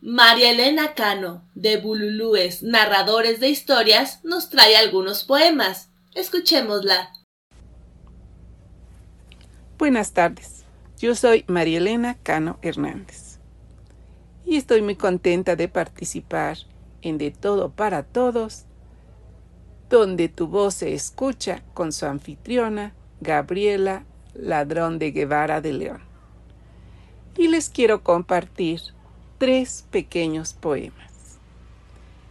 María 0.00 0.50
Elena 0.50 0.94
Cano, 0.94 1.48
de 1.54 1.76
Bululúes, 1.76 2.64
narradores 2.64 3.38
de 3.38 3.50
historias, 3.50 4.18
nos 4.24 4.50
trae 4.50 4.76
algunos 4.76 5.22
poemas. 5.22 5.90
Escuchémosla. 6.16 7.12
Buenas 9.78 10.12
tardes, 10.12 10.55
yo 10.98 11.14
soy 11.14 11.44
María 11.46 11.78
Elena 11.78 12.16
Cano 12.22 12.58
Hernández 12.62 13.38
y 14.46 14.56
estoy 14.56 14.80
muy 14.80 14.94
contenta 14.94 15.56
de 15.56 15.68
participar 15.68 16.56
en 17.02 17.18
De 17.18 17.30
Todo 17.30 17.70
para 17.70 18.04
Todos, 18.04 18.64
donde 19.90 20.28
tu 20.28 20.46
voz 20.46 20.74
se 20.74 20.94
escucha 20.94 21.62
con 21.74 21.92
su 21.92 22.06
anfitriona, 22.06 22.94
Gabriela 23.20 24.04
Ladrón 24.34 24.98
de 24.98 25.10
Guevara 25.10 25.60
de 25.60 25.72
León. 25.72 26.00
Y 27.36 27.48
les 27.48 27.68
quiero 27.68 28.02
compartir 28.02 28.80
tres 29.38 29.84
pequeños 29.90 30.54
poemas. 30.54 31.38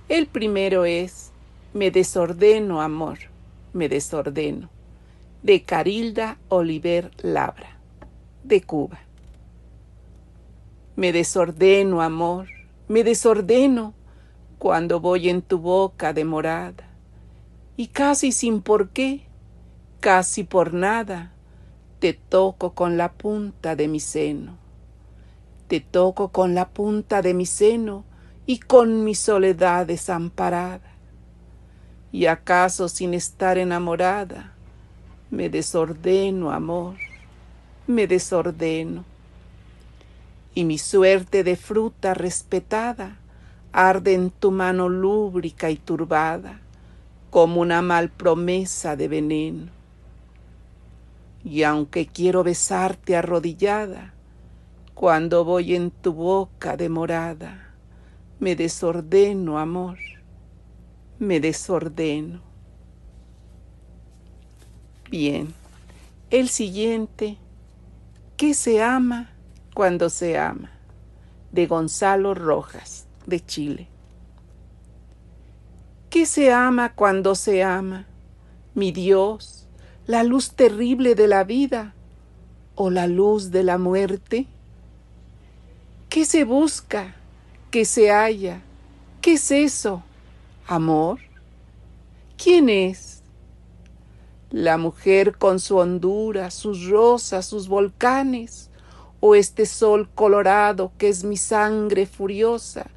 El 0.10 0.28
primero 0.28 0.86
es 0.86 1.32
Me 1.74 1.92
desordeno, 1.92 2.82
amor, 2.82 3.20
me 3.74 3.90
desordeno, 3.90 4.70
de 5.44 5.64
Carilda 5.64 6.38
Oliver 6.48 7.12
Labra, 7.22 7.75
de 8.48 8.62
Cuba. 8.62 9.00
Me 10.96 11.12
desordeno, 11.12 12.02
amor, 12.02 12.48
me 12.88 13.04
desordeno 13.04 13.94
cuando 14.60 15.00
voy 15.00 15.30
en 15.30 15.42
tu 15.42 15.60
boca 15.60 16.14
demorada. 16.14 16.90
Y 17.76 17.88
casi 17.88 18.32
sin 18.32 18.62
por 18.62 18.90
qué, 18.90 19.26
casi 20.00 20.44
por 20.44 20.74
nada, 20.74 21.34
te 22.00 22.14
toco 22.14 22.74
con 22.74 22.98
la 22.98 23.14
punta 23.14 23.76
de 23.76 23.88
mi 23.88 24.00
seno. 24.00 24.58
Te 25.68 25.80
toco 25.82 26.30
con 26.30 26.56
la 26.56 26.70
punta 26.70 27.22
de 27.22 27.34
mi 27.34 27.46
seno 27.46 28.06
y 28.46 28.60
con 28.60 29.04
mi 29.04 29.16
soledad 29.16 29.88
desamparada. 29.88 30.94
Y 32.12 32.28
acaso 32.28 32.88
sin 32.88 33.14
estar 33.14 33.58
enamorada, 33.58 34.54
me 35.32 35.50
desordeno, 35.50 36.52
amor, 36.52 36.96
me 37.88 38.08
desordeno 38.08 39.04
y 40.54 40.64
mi 40.64 40.78
suerte 40.78 41.44
de 41.44 41.56
fruta 41.56 42.14
respetada 42.14 43.18
arde 43.72 44.14
en 44.14 44.32
tu 44.32 44.52
mano 44.52 44.88
lúbrica 44.88 45.70
y 45.70 45.76
turbada 45.76 46.62
como 47.30 47.60
una 47.60 47.82
mal 47.82 48.10
promesa 48.10 48.96
de 48.96 49.10
veneno. 49.10 49.68
Y 51.44 51.64
aunque 51.64 52.08
quiero 52.08 52.44
besarte 52.44 53.18
arrodillada, 53.18 54.14
cuando 54.94 55.44
voy 55.44 55.76
en 55.76 55.92
tu 55.92 56.14
boca 56.14 56.78
demorada, 56.78 57.74
me 58.40 58.56
desordeno, 58.56 59.60
amor, 59.60 59.98
me 61.20 61.42
desordeno. 61.42 62.40
Bien, 65.12 65.54
el 66.30 66.48
siguiente, 66.48 67.38
¿qué 68.38 68.54
se 68.54 68.82
ama 68.82 69.30
cuando 69.74 70.10
se 70.10 70.38
ama? 70.38 70.72
De 71.52 71.68
Gonzalo 71.68 72.34
Rojas, 72.34 73.08
de 73.26 73.46
Chile. 73.46 73.88
¿Qué 76.10 76.26
se 76.26 76.52
ama 76.52 76.94
cuando 76.94 77.36
se 77.36 77.64
ama? 77.64 78.06
Mi 78.74 78.92
Dios, 78.92 79.68
la 80.06 80.24
luz 80.24 80.52
terrible 80.52 81.16
de 81.16 81.28
la 81.28 81.44
vida 81.44 81.94
o 82.76 82.90
la 82.90 83.08
luz 83.08 83.52
de 83.52 83.64
la 83.64 83.78
muerte. 83.78 84.48
¿Qué 86.10 86.26
se 86.26 86.44
busca? 86.44 87.16
¿Qué 87.72 87.86
se 87.86 88.12
halla? 88.12 88.62
¿Qué 89.22 89.34
es 89.34 89.52
eso? 89.52 90.04
¿Amor? 90.68 91.20
¿Quién 92.38 92.70
es? 92.70 93.15
La 94.56 94.78
mujer 94.78 95.38
con 95.38 95.60
su 95.60 95.76
hondura, 95.76 96.50
sus 96.50 96.88
rosas, 96.88 97.46
sus 97.46 97.68
volcanes, 97.68 98.70
o 99.20 99.36
este 99.36 99.66
sol 99.66 100.08
colorado 100.16 100.94
que 100.98 101.10
es 101.10 101.26
mi 101.26 101.36
sangre 101.36 102.06
furiosa 102.06 102.90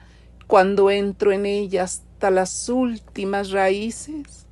cuando 0.47 0.88
entro 0.88 1.33
en 1.33 1.47
ella 1.47 1.83
hasta 1.83 2.31
las 2.31 2.68
últimas 2.68 3.51
raíces. 3.51 4.47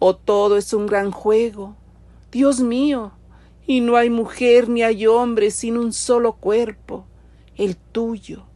O 0.00 0.16
todo 0.16 0.56
es 0.56 0.74
un 0.74 0.86
gran 0.86 1.12
juego, 1.12 1.76
Dios 2.32 2.58
mío, 2.58 3.12
y 3.68 3.82
no 3.82 3.94
hay 3.94 4.10
mujer 4.10 4.68
ni 4.68 4.82
hay 4.82 5.06
hombre 5.06 5.52
sin 5.52 5.78
un 5.78 5.92
solo 5.92 6.32
cuerpo, 6.32 7.06
el 7.54 7.76
tuyo, 7.76 8.46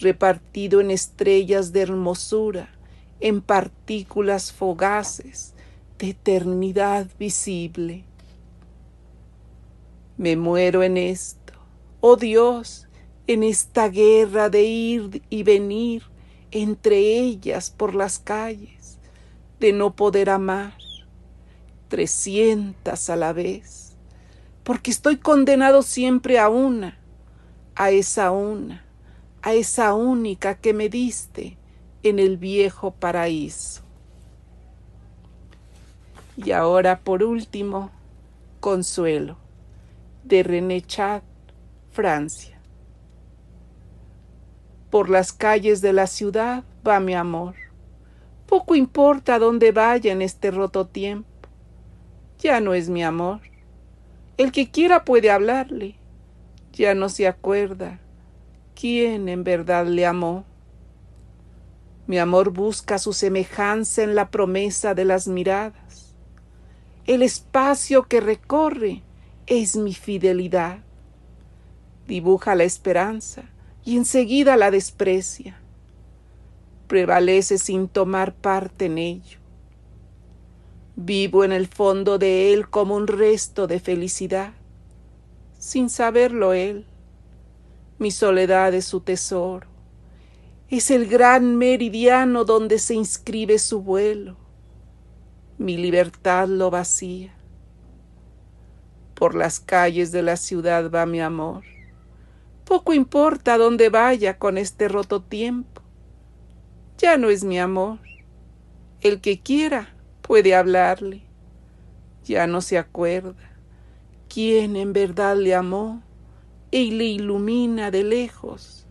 repartido 0.00 0.80
en 0.80 0.90
estrellas 0.90 1.72
de 1.72 1.82
hermosura, 1.82 2.68
en 3.20 3.40
partículas 3.40 4.50
fogaces 4.50 5.54
de 6.00 6.10
eternidad 6.10 7.06
visible. 7.20 8.04
Me 10.16 10.36
muero 10.36 10.82
en 10.82 10.96
esto, 10.96 11.52
oh 12.00 12.16
Dios, 12.16 12.88
en 13.28 13.44
esta 13.44 13.88
guerra 13.88 14.48
de 14.48 14.64
ir 14.64 15.22
y 15.30 15.44
venir 15.44 16.02
entre 16.50 16.98
ellas 16.98 17.70
por 17.70 17.94
las 17.94 18.18
calles, 18.18 18.98
de 19.60 19.72
no 19.72 19.94
poder 19.94 20.30
amar, 20.30 20.74
trescientas 21.88 23.08
a 23.08 23.14
la 23.14 23.32
vez 23.32 23.90
porque 24.70 24.90
estoy 24.90 25.16
condenado 25.16 25.82
siempre 25.82 26.38
a 26.38 26.48
una, 26.48 26.98
a 27.74 27.90
esa 27.90 28.30
una, 28.30 28.84
a 29.42 29.52
esa 29.52 29.94
única 29.94 30.54
que 30.54 30.72
me 30.72 30.88
diste 30.88 31.58
en 32.04 32.20
el 32.20 32.36
viejo 32.36 32.92
paraíso. 32.92 33.82
Y 36.36 36.52
ahora, 36.52 37.00
por 37.00 37.22
último, 37.22 37.90
Consuelo, 38.60 39.36
de 40.24 40.42
René 40.42 40.82
Chat, 40.82 41.22
Francia. 41.90 42.60
Por 44.90 45.08
las 45.08 45.32
calles 45.32 45.80
de 45.80 45.92
la 45.92 46.06
ciudad 46.06 46.64
va 46.86 47.00
mi 47.00 47.14
amor. 47.14 47.54
Poco 48.46 48.74
importa 48.74 49.38
dónde 49.38 49.72
vaya 49.72 50.12
en 50.12 50.22
este 50.22 50.50
roto 50.50 50.86
tiempo. 50.86 51.28
Ya 52.38 52.60
no 52.60 52.74
es 52.74 52.88
mi 52.88 53.04
amor 53.04 53.40
el 54.40 54.52
que 54.52 54.70
quiera 54.70 55.04
puede 55.04 55.30
hablarle. 55.30 55.96
Ya 56.72 56.94
no 56.94 57.10
se 57.10 57.28
acuerda 57.28 58.00
quién 58.74 59.28
en 59.28 59.44
verdad 59.44 59.86
le 59.86 60.06
amó. 60.06 60.46
Mi 62.06 62.18
amor 62.18 62.48
busca 62.48 62.98
su 62.98 63.12
semejanza 63.12 64.02
en 64.02 64.14
la 64.14 64.30
promesa 64.30 64.94
de 64.94 65.04
las 65.04 65.28
miradas. 65.28 66.09
El 67.10 67.22
espacio 67.22 68.04
que 68.04 68.20
recorre 68.20 69.02
es 69.48 69.74
mi 69.74 69.94
fidelidad. 69.94 70.78
Dibuja 72.06 72.54
la 72.54 72.62
esperanza 72.62 73.50
y 73.84 73.96
enseguida 73.96 74.56
la 74.56 74.70
desprecia. 74.70 75.60
Prevalece 76.86 77.58
sin 77.58 77.88
tomar 77.88 78.32
parte 78.32 78.84
en 78.84 78.98
ello. 78.98 79.40
Vivo 80.94 81.42
en 81.42 81.50
el 81.50 81.66
fondo 81.66 82.16
de 82.16 82.52
él 82.52 82.70
como 82.70 82.94
un 82.94 83.08
resto 83.08 83.66
de 83.66 83.80
felicidad, 83.80 84.52
sin 85.58 85.90
saberlo 85.90 86.52
él. 86.52 86.86
Mi 87.98 88.12
soledad 88.12 88.72
es 88.72 88.84
su 88.84 89.00
tesoro, 89.00 89.66
es 90.68 90.92
el 90.92 91.08
gran 91.08 91.56
meridiano 91.56 92.44
donde 92.44 92.78
se 92.78 92.94
inscribe 92.94 93.58
su 93.58 93.82
vuelo. 93.82 94.36
Mi 95.60 95.76
libertad 95.76 96.48
lo 96.48 96.70
vacía. 96.70 97.34
Por 99.14 99.34
las 99.34 99.60
calles 99.60 100.10
de 100.10 100.22
la 100.22 100.38
ciudad 100.38 100.90
va 100.90 101.04
mi 101.04 101.20
amor. 101.20 101.64
Poco 102.64 102.94
importa 102.94 103.58
dónde 103.58 103.90
vaya 103.90 104.38
con 104.38 104.56
este 104.56 104.88
roto 104.88 105.20
tiempo. 105.20 105.82
Ya 106.96 107.18
no 107.18 107.28
es 107.28 107.44
mi 107.44 107.58
amor. 107.58 107.98
El 109.02 109.20
que 109.20 109.40
quiera 109.40 109.94
puede 110.22 110.54
hablarle. 110.54 111.24
Ya 112.24 112.46
no 112.46 112.62
se 112.62 112.78
acuerda 112.78 113.34
quién 114.30 114.76
en 114.76 114.94
verdad 114.94 115.36
le 115.36 115.54
amó 115.54 116.02
y 116.70 116.92
le 116.92 117.04
ilumina 117.04 117.90
de 117.90 118.02
lejos 118.02 118.86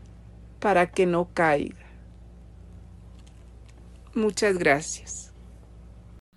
para 0.60 0.92
que 0.92 1.08
no 1.08 1.30
caiga. 1.34 1.88
Muchas 4.14 4.56
gracias. 4.60 5.29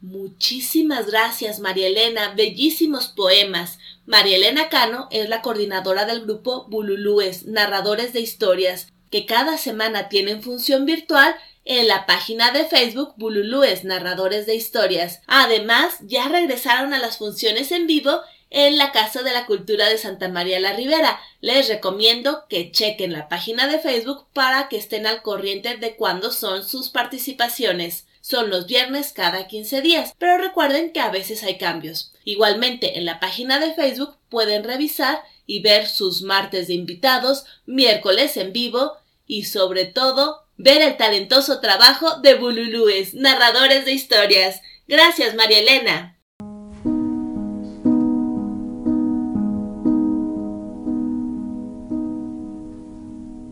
Muchísimas 0.03 1.07
gracias, 1.07 1.61
María 1.61 1.87
Elena. 1.87 2.35
Bellísimos 2.35 3.07
poemas. 3.07 3.79
María 4.05 4.37
Elena 4.37 4.69
Cano 4.69 5.07
es 5.13 5.29
la 5.29 5.43
coordinadora 5.43 6.07
del 6.07 6.23
grupo 6.23 6.67
Bululúes, 6.69 7.47
narradores 7.47 8.13
de 8.13 8.21
historias, 8.21 8.89
que 9.13 9.27
cada 9.27 9.59
semana 9.59 10.09
tienen 10.09 10.43
función 10.43 10.87
virtual 10.87 11.37
en 11.65 11.87
la 11.87 12.05
página 12.05 12.51
de 12.51 12.65
Facebook 12.65 13.15
Bululúes, 13.17 13.85
narradores 13.85 14.45
de 14.45 14.57
historias. 14.57 15.21
Además, 15.29 15.99
ya 16.01 16.27
regresaron 16.29 16.93
a 16.95 16.99
las 16.99 17.19
funciones 17.19 17.71
en 17.71 17.87
vivo 17.87 18.23
en 18.51 18.79
la 18.79 18.91
Casa 18.91 19.23
de 19.23 19.33
la 19.33 19.47
Cultura 19.47 19.89
de 19.89 19.99
Santa 19.99 20.29
María 20.29 20.59
la 20.59 20.73
Ribera. 20.73 21.21
Les 21.41 21.69
recomiendo 21.69 22.45
que 22.49 22.73
chequen 22.73 23.13
la 23.13 23.29
página 23.29 23.69
de 23.69 23.79
Facebook 23.79 24.27
para 24.33 24.69
que 24.69 24.79
estén 24.79 25.07
al 25.07 25.23
corriente 25.23 25.77
de 25.77 25.95
cuándo 25.95 26.33
son 26.33 26.69
sus 26.69 26.91
participaciones. 26.91 28.07
Son 28.23 28.51
los 28.51 28.69
viernes 28.69 29.13
cada 29.13 29.49
15 29.49 29.81
días, 29.81 30.15
pero 30.17 30.39
recuerden 30.39 30.93
que 30.93 31.01
a 31.01 31.11
veces 31.11 31.43
hay 31.43 31.59
cambios. 31.59 32.15
Igualmente, 32.25 32.97
en 32.97 33.05
la 33.05 33.19
página 33.19 33.59
de 33.59 33.75
Facebook 33.75 34.17
pueden 34.29 34.63
revisar 34.63 35.21
y 35.45 35.61
ver 35.61 35.89
sus 35.89 36.23
martes 36.23 36.69
de 36.69 36.75
invitados, 36.75 37.45
miércoles 37.67 38.37
en 38.37 38.53
vivo 38.53 38.93
y 39.27 39.43
sobre 39.47 39.87
todo 39.87 40.47
ver 40.57 40.83
el 40.83 40.97
talentoso 40.97 41.59
trabajo 41.59 42.21
de 42.21 42.37
Bululúes, 42.37 43.13
narradores 43.15 43.85
de 43.85 43.93
historias. 43.93 44.63
Gracias, 44.87 45.35
María 45.35 45.59
Elena. 45.59 46.21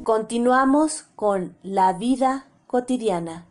Continuamos 0.05 1.07
con 1.17 1.57
La 1.65 1.93
vida 1.95 2.47
cotidiana 2.69 3.50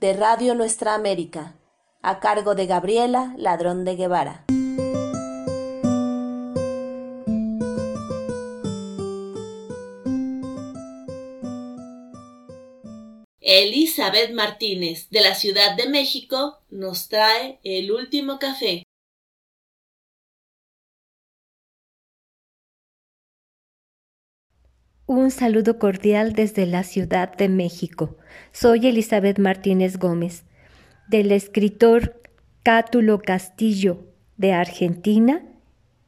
de 0.00 0.14
Radio 0.14 0.54
Nuestra 0.54 0.94
América, 0.94 1.56
a 2.00 2.20
cargo 2.20 2.54
de 2.54 2.66
Gabriela 2.66 3.34
Ladrón 3.36 3.84
de 3.84 3.96
Guevara. 3.96 4.46
Elizabeth 13.42 14.32
Martínez, 14.32 15.10
de 15.10 15.20
la 15.20 15.34
Ciudad 15.34 15.76
de 15.76 15.88
México, 15.90 16.62
nos 16.70 17.08
trae 17.08 17.60
el 17.62 17.92
último 17.92 18.38
café. 18.38 18.84
Un 25.12 25.32
saludo 25.32 25.80
cordial 25.80 26.34
desde 26.34 26.66
la 26.66 26.84
Ciudad 26.84 27.36
de 27.36 27.48
México. 27.48 28.16
Soy 28.52 28.86
Elizabeth 28.86 29.40
Martínez 29.40 29.96
Gómez, 29.96 30.44
del 31.08 31.32
escritor 31.32 32.22
Cátulo 32.62 33.18
Castillo, 33.18 34.04
de 34.36 34.52
Argentina, 34.52 35.42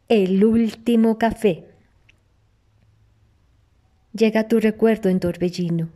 El 0.08 0.44
último 0.44 1.18
café. 1.18 1.64
Llega 4.12 4.46
tu 4.46 4.60
recuerdo 4.60 5.08
en 5.08 5.18
torbellino. 5.18 5.88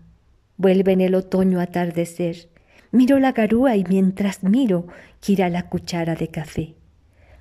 Vuelve 0.57 0.90
en 0.90 1.01
el 1.01 1.14
otoño 1.14 1.61
atardecer. 1.61 2.49
Miro 2.90 3.21
la 3.21 3.31
garúa 3.31 3.77
y 3.77 3.85
mientras 3.85 4.42
miro, 4.42 4.88
gira 5.23 5.49
la 5.49 5.69
cuchara 5.69 6.16
de 6.16 6.27
café. 6.27 6.75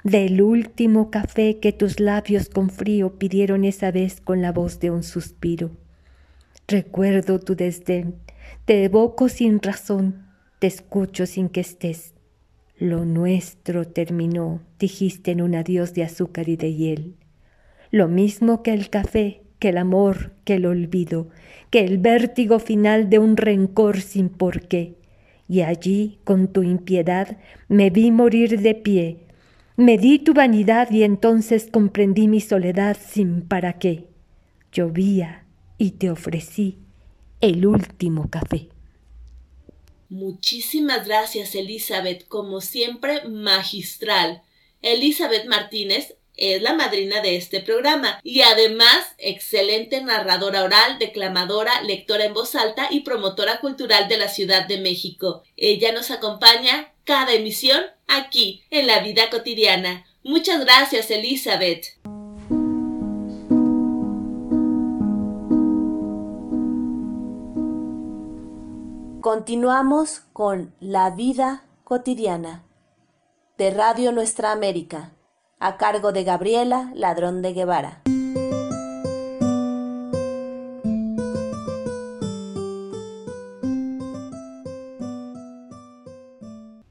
Del 0.06 0.44
último 0.44 1.10
café 1.10 1.58
que 1.58 1.74
tus 1.74 2.00
labios 2.00 2.48
con 2.50 2.70
frío 2.70 3.18
pidieron 3.18 3.66
esa 3.66 3.90
vez 3.90 4.22
con 4.22 4.40
la 4.40 4.52
voz 4.52 4.80
de 4.80 4.92
un 4.92 5.02
suspiro. 5.02 5.72
Recuerdo 6.68 7.40
tu 7.40 7.56
desdén, 7.56 8.14
te 8.66 8.84
evoco 8.84 9.30
sin 9.30 9.60
razón, 9.60 10.28
te 10.60 10.68
escucho 10.68 11.26
sin 11.26 11.50
que 11.50 11.62
estés. 11.62 12.14
Lo 12.78 13.04
nuestro 13.04 13.88
terminó, 13.88 14.62
dijiste 14.78 15.32
en 15.32 15.42
un 15.42 15.56
adiós 15.56 15.96
de 15.96 16.04
azúcar 16.04 16.50
y 16.50 16.56
de 16.56 16.72
hiel. 16.76 17.16
Lo 17.90 18.08
mismo 18.08 18.62
que 18.62 18.76
el 18.76 18.92
café, 18.92 19.42
que 19.58 19.70
el 19.70 19.78
amor, 19.80 20.34
que 20.44 20.54
el 20.54 20.68
olvido, 20.68 21.30
que 21.72 21.80
el 21.80 21.98
vértigo 21.98 22.60
final 22.60 23.10
de 23.10 23.18
un 23.18 23.38
rencor 23.38 24.02
sin 24.02 24.30
porqué. 24.30 25.00
Y 25.48 25.62
allí, 25.62 26.20
con 26.24 26.48
tu 26.48 26.62
impiedad, 26.62 27.40
me 27.70 27.90
vi 27.90 28.12
morir 28.12 28.62
de 28.62 28.76
pie. 28.76 29.25
Me 29.78 29.98
di 29.98 30.20
tu 30.20 30.34
vanidad 30.34 30.90
y 30.90 31.04
entonces 31.04 31.68
comprendí 31.70 32.30
mi 32.30 32.40
soledad 32.40 32.96
sin 32.98 33.46
para 33.46 33.78
qué. 33.78 34.08
Llovía 34.72 35.46
y 35.78 35.92
te 35.92 36.10
ofrecí 36.10 36.80
el 37.42 37.66
último 37.66 38.30
café. 38.30 38.70
Muchísimas 40.08 41.06
gracias, 41.06 41.56
Elizabeth, 41.56 42.26
como 42.30 42.62
siempre, 42.62 43.28
magistral. 43.28 44.44
Elizabeth 44.82 45.46
Martínez 45.48 46.16
es 46.38 46.62
la 46.62 46.74
madrina 46.74 47.22
de 47.22 47.36
este 47.36 47.62
programa 47.62 48.20
y 48.24 48.42
además 48.42 49.16
excelente 49.18 50.02
narradora 50.02 50.64
oral, 50.64 51.00
declamadora, 51.00 51.82
lectora 51.82 52.26
en 52.26 52.34
voz 52.34 52.56
alta 52.56 52.88
y 52.90 53.02
promotora 53.02 53.60
cultural 53.60 54.08
de 54.08 54.18
la 54.18 54.28
Ciudad 54.28 54.68
de 54.68 54.80
México. 54.80 55.44
Ella 55.58 55.92
nos 55.92 56.12
acompaña 56.12 56.94
cada 57.04 57.34
emisión 57.34 57.84
aquí 58.08 58.64
en 58.70 58.88
la 58.88 59.00
vida 59.00 59.30
cotidiana. 59.30 60.06
Muchas 60.24 60.60
gracias, 60.60 61.12
Elizabeth. 61.12 61.86
Continuamos 69.22 70.22
con 70.34 70.76
La 70.80 71.10
vida 71.10 71.66
cotidiana 71.84 72.64
de 73.58 73.72
Radio 73.72 74.12
Nuestra 74.12 74.52
América 74.52 75.15
a 75.66 75.78
cargo 75.78 76.12
de 76.12 76.24
Gabriela 76.24 76.92
Ladrón 76.94 77.42
de 77.42 77.54
Guevara. 77.54 78.04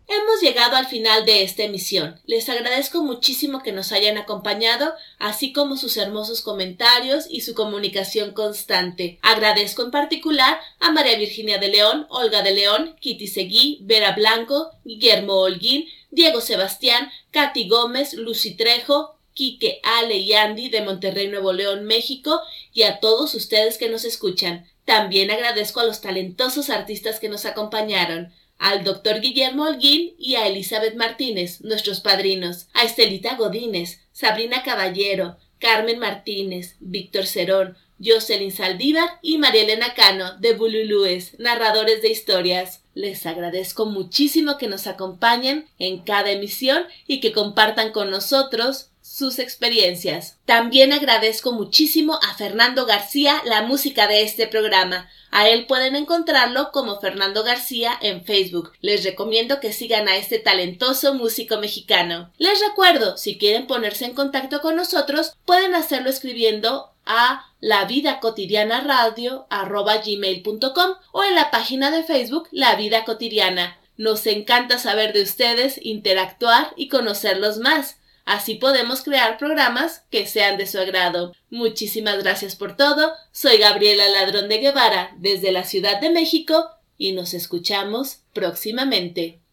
Hemos 0.08 0.40
llegado 0.42 0.74
al 0.74 0.86
final 0.86 1.24
de 1.24 1.44
esta 1.44 1.62
emisión. 1.62 2.20
Les 2.26 2.48
agradezco 2.48 3.04
muchísimo 3.04 3.62
que 3.62 3.70
nos 3.70 3.92
hayan 3.92 4.18
acompañado, 4.18 4.92
así 5.20 5.52
como 5.52 5.76
sus 5.76 5.96
hermosos 5.96 6.42
comentarios 6.42 7.26
y 7.30 7.42
su 7.42 7.54
comunicación 7.54 8.32
constante. 8.32 9.20
Agradezco 9.22 9.84
en 9.84 9.92
particular 9.92 10.58
a 10.80 10.90
María 10.90 11.16
Virginia 11.16 11.58
de 11.58 11.68
León, 11.68 12.06
Olga 12.10 12.42
de 12.42 12.54
León, 12.54 12.96
Kitty 12.98 13.28
Seguí, 13.28 13.78
Vera 13.82 14.16
Blanco, 14.16 14.72
Guillermo 14.84 15.34
Holguín, 15.34 15.86
Diego 16.14 16.40
Sebastián, 16.40 17.10
Katy 17.30 17.68
Gómez, 17.68 18.14
Lucy 18.14 18.56
Trejo, 18.56 19.18
Quique, 19.34 19.80
Ale 19.82 20.16
y 20.18 20.32
Andy 20.32 20.68
de 20.68 20.80
Monterrey, 20.80 21.28
Nuevo 21.28 21.52
León, 21.52 21.84
México, 21.84 22.40
y 22.72 22.82
a 22.82 23.00
todos 23.00 23.34
ustedes 23.34 23.78
que 23.78 23.88
nos 23.88 24.04
escuchan. 24.04 24.66
También 24.84 25.30
agradezco 25.30 25.80
a 25.80 25.84
los 25.84 26.00
talentosos 26.00 26.70
artistas 26.70 27.18
que 27.18 27.28
nos 27.28 27.44
acompañaron, 27.44 28.32
al 28.58 28.84
doctor 28.84 29.20
Guillermo 29.20 29.64
Holguín 29.64 30.14
y 30.18 30.36
a 30.36 30.46
Elizabeth 30.46 30.94
Martínez, 30.94 31.60
nuestros 31.62 32.00
padrinos, 32.00 32.68
a 32.72 32.84
Estelita 32.84 33.34
Godínez, 33.34 34.00
Sabrina 34.12 34.62
Caballero, 34.62 35.36
Carmen 35.58 35.98
Martínez, 35.98 36.76
Víctor 36.78 37.26
Cerón, 37.26 37.76
Jocelyn 38.02 38.52
Saldívar 38.52 39.18
y 39.22 39.38
María 39.38 39.62
Elena 39.62 39.94
Cano 39.94 40.36
de 40.38 40.54
Bululúes, 40.54 41.38
narradores 41.38 42.02
de 42.02 42.10
historias. 42.10 42.82
Les 42.94 43.26
agradezco 43.26 43.86
muchísimo 43.86 44.58
que 44.58 44.68
nos 44.68 44.86
acompañen 44.86 45.68
en 45.78 45.98
cada 45.98 46.30
emisión 46.30 46.84
y 47.06 47.20
que 47.20 47.32
compartan 47.32 47.92
con 47.92 48.10
nosotros 48.10 48.90
sus 49.04 49.38
experiencias. 49.38 50.38
También 50.46 50.92
agradezco 50.92 51.52
muchísimo 51.52 52.18
a 52.22 52.34
Fernando 52.34 52.86
García 52.86 53.42
la 53.44 53.62
música 53.62 54.06
de 54.06 54.22
este 54.22 54.46
programa. 54.46 55.10
A 55.30 55.48
él 55.48 55.66
pueden 55.66 55.94
encontrarlo 55.94 56.70
como 56.72 57.00
Fernando 57.00 57.44
García 57.44 57.92
en 58.00 58.24
Facebook. 58.24 58.72
Les 58.80 59.04
recomiendo 59.04 59.60
que 59.60 59.74
sigan 59.74 60.08
a 60.08 60.16
este 60.16 60.38
talentoso 60.38 61.12
músico 61.14 61.58
mexicano. 61.58 62.32
Les 62.38 62.60
recuerdo, 62.66 63.18
si 63.18 63.36
quieren 63.36 63.66
ponerse 63.66 64.06
en 64.06 64.14
contacto 64.14 64.62
con 64.62 64.74
nosotros, 64.74 65.36
pueden 65.44 65.74
hacerlo 65.74 66.08
escribiendo 66.08 66.93
a 67.06 67.46
la 67.60 67.84
vida 67.84 68.20
cotidiana 68.20 68.80
radio 68.80 69.46
gmail.com 69.50 70.94
o 71.12 71.24
en 71.24 71.34
la 71.34 71.50
página 71.50 71.90
de 71.90 72.02
Facebook 72.02 72.48
La 72.50 72.74
Vida 72.76 73.04
Cotidiana. 73.04 73.78
Nos 73.96 74.26
encanta 74.26 74.78
saber 74.78 75.12
de 75.12 75.22
ustedes, 75.22 75.78
interactuar 75.82 76.72
y 76.76 76.88
conocerlos 76.88 77.58
más. 77.58 77.98
Así 78.24 78.54
podemos 78.54 79.02
crear 79.02 79.38
programas 79.38 80.04
que 80.10 80.26
sean 80.26 80.56
de 80.56 80.66
su 80.66 80.78
agrado. 80.78 81.34
Muchísimas 81.50 82.22
gracias 82.22 82.56
por 82.56 82.76
todo. 82.76 83.12
Soy 83.32 83.58
Gabriela 83.58 84.08
Ladrón 84.08 84.48
de 84.48 84.58
Guevara 84.58 85.12
desde 85.18 85.52
la 85.52 85.64
Ciudad 85.64 86.00
de 86.00 86.10
México 86.10 86.70
y 86.96 87.12
nos 87.12 87.34
escuchamos 87.34 88.20
próximamente. 88.32 89.43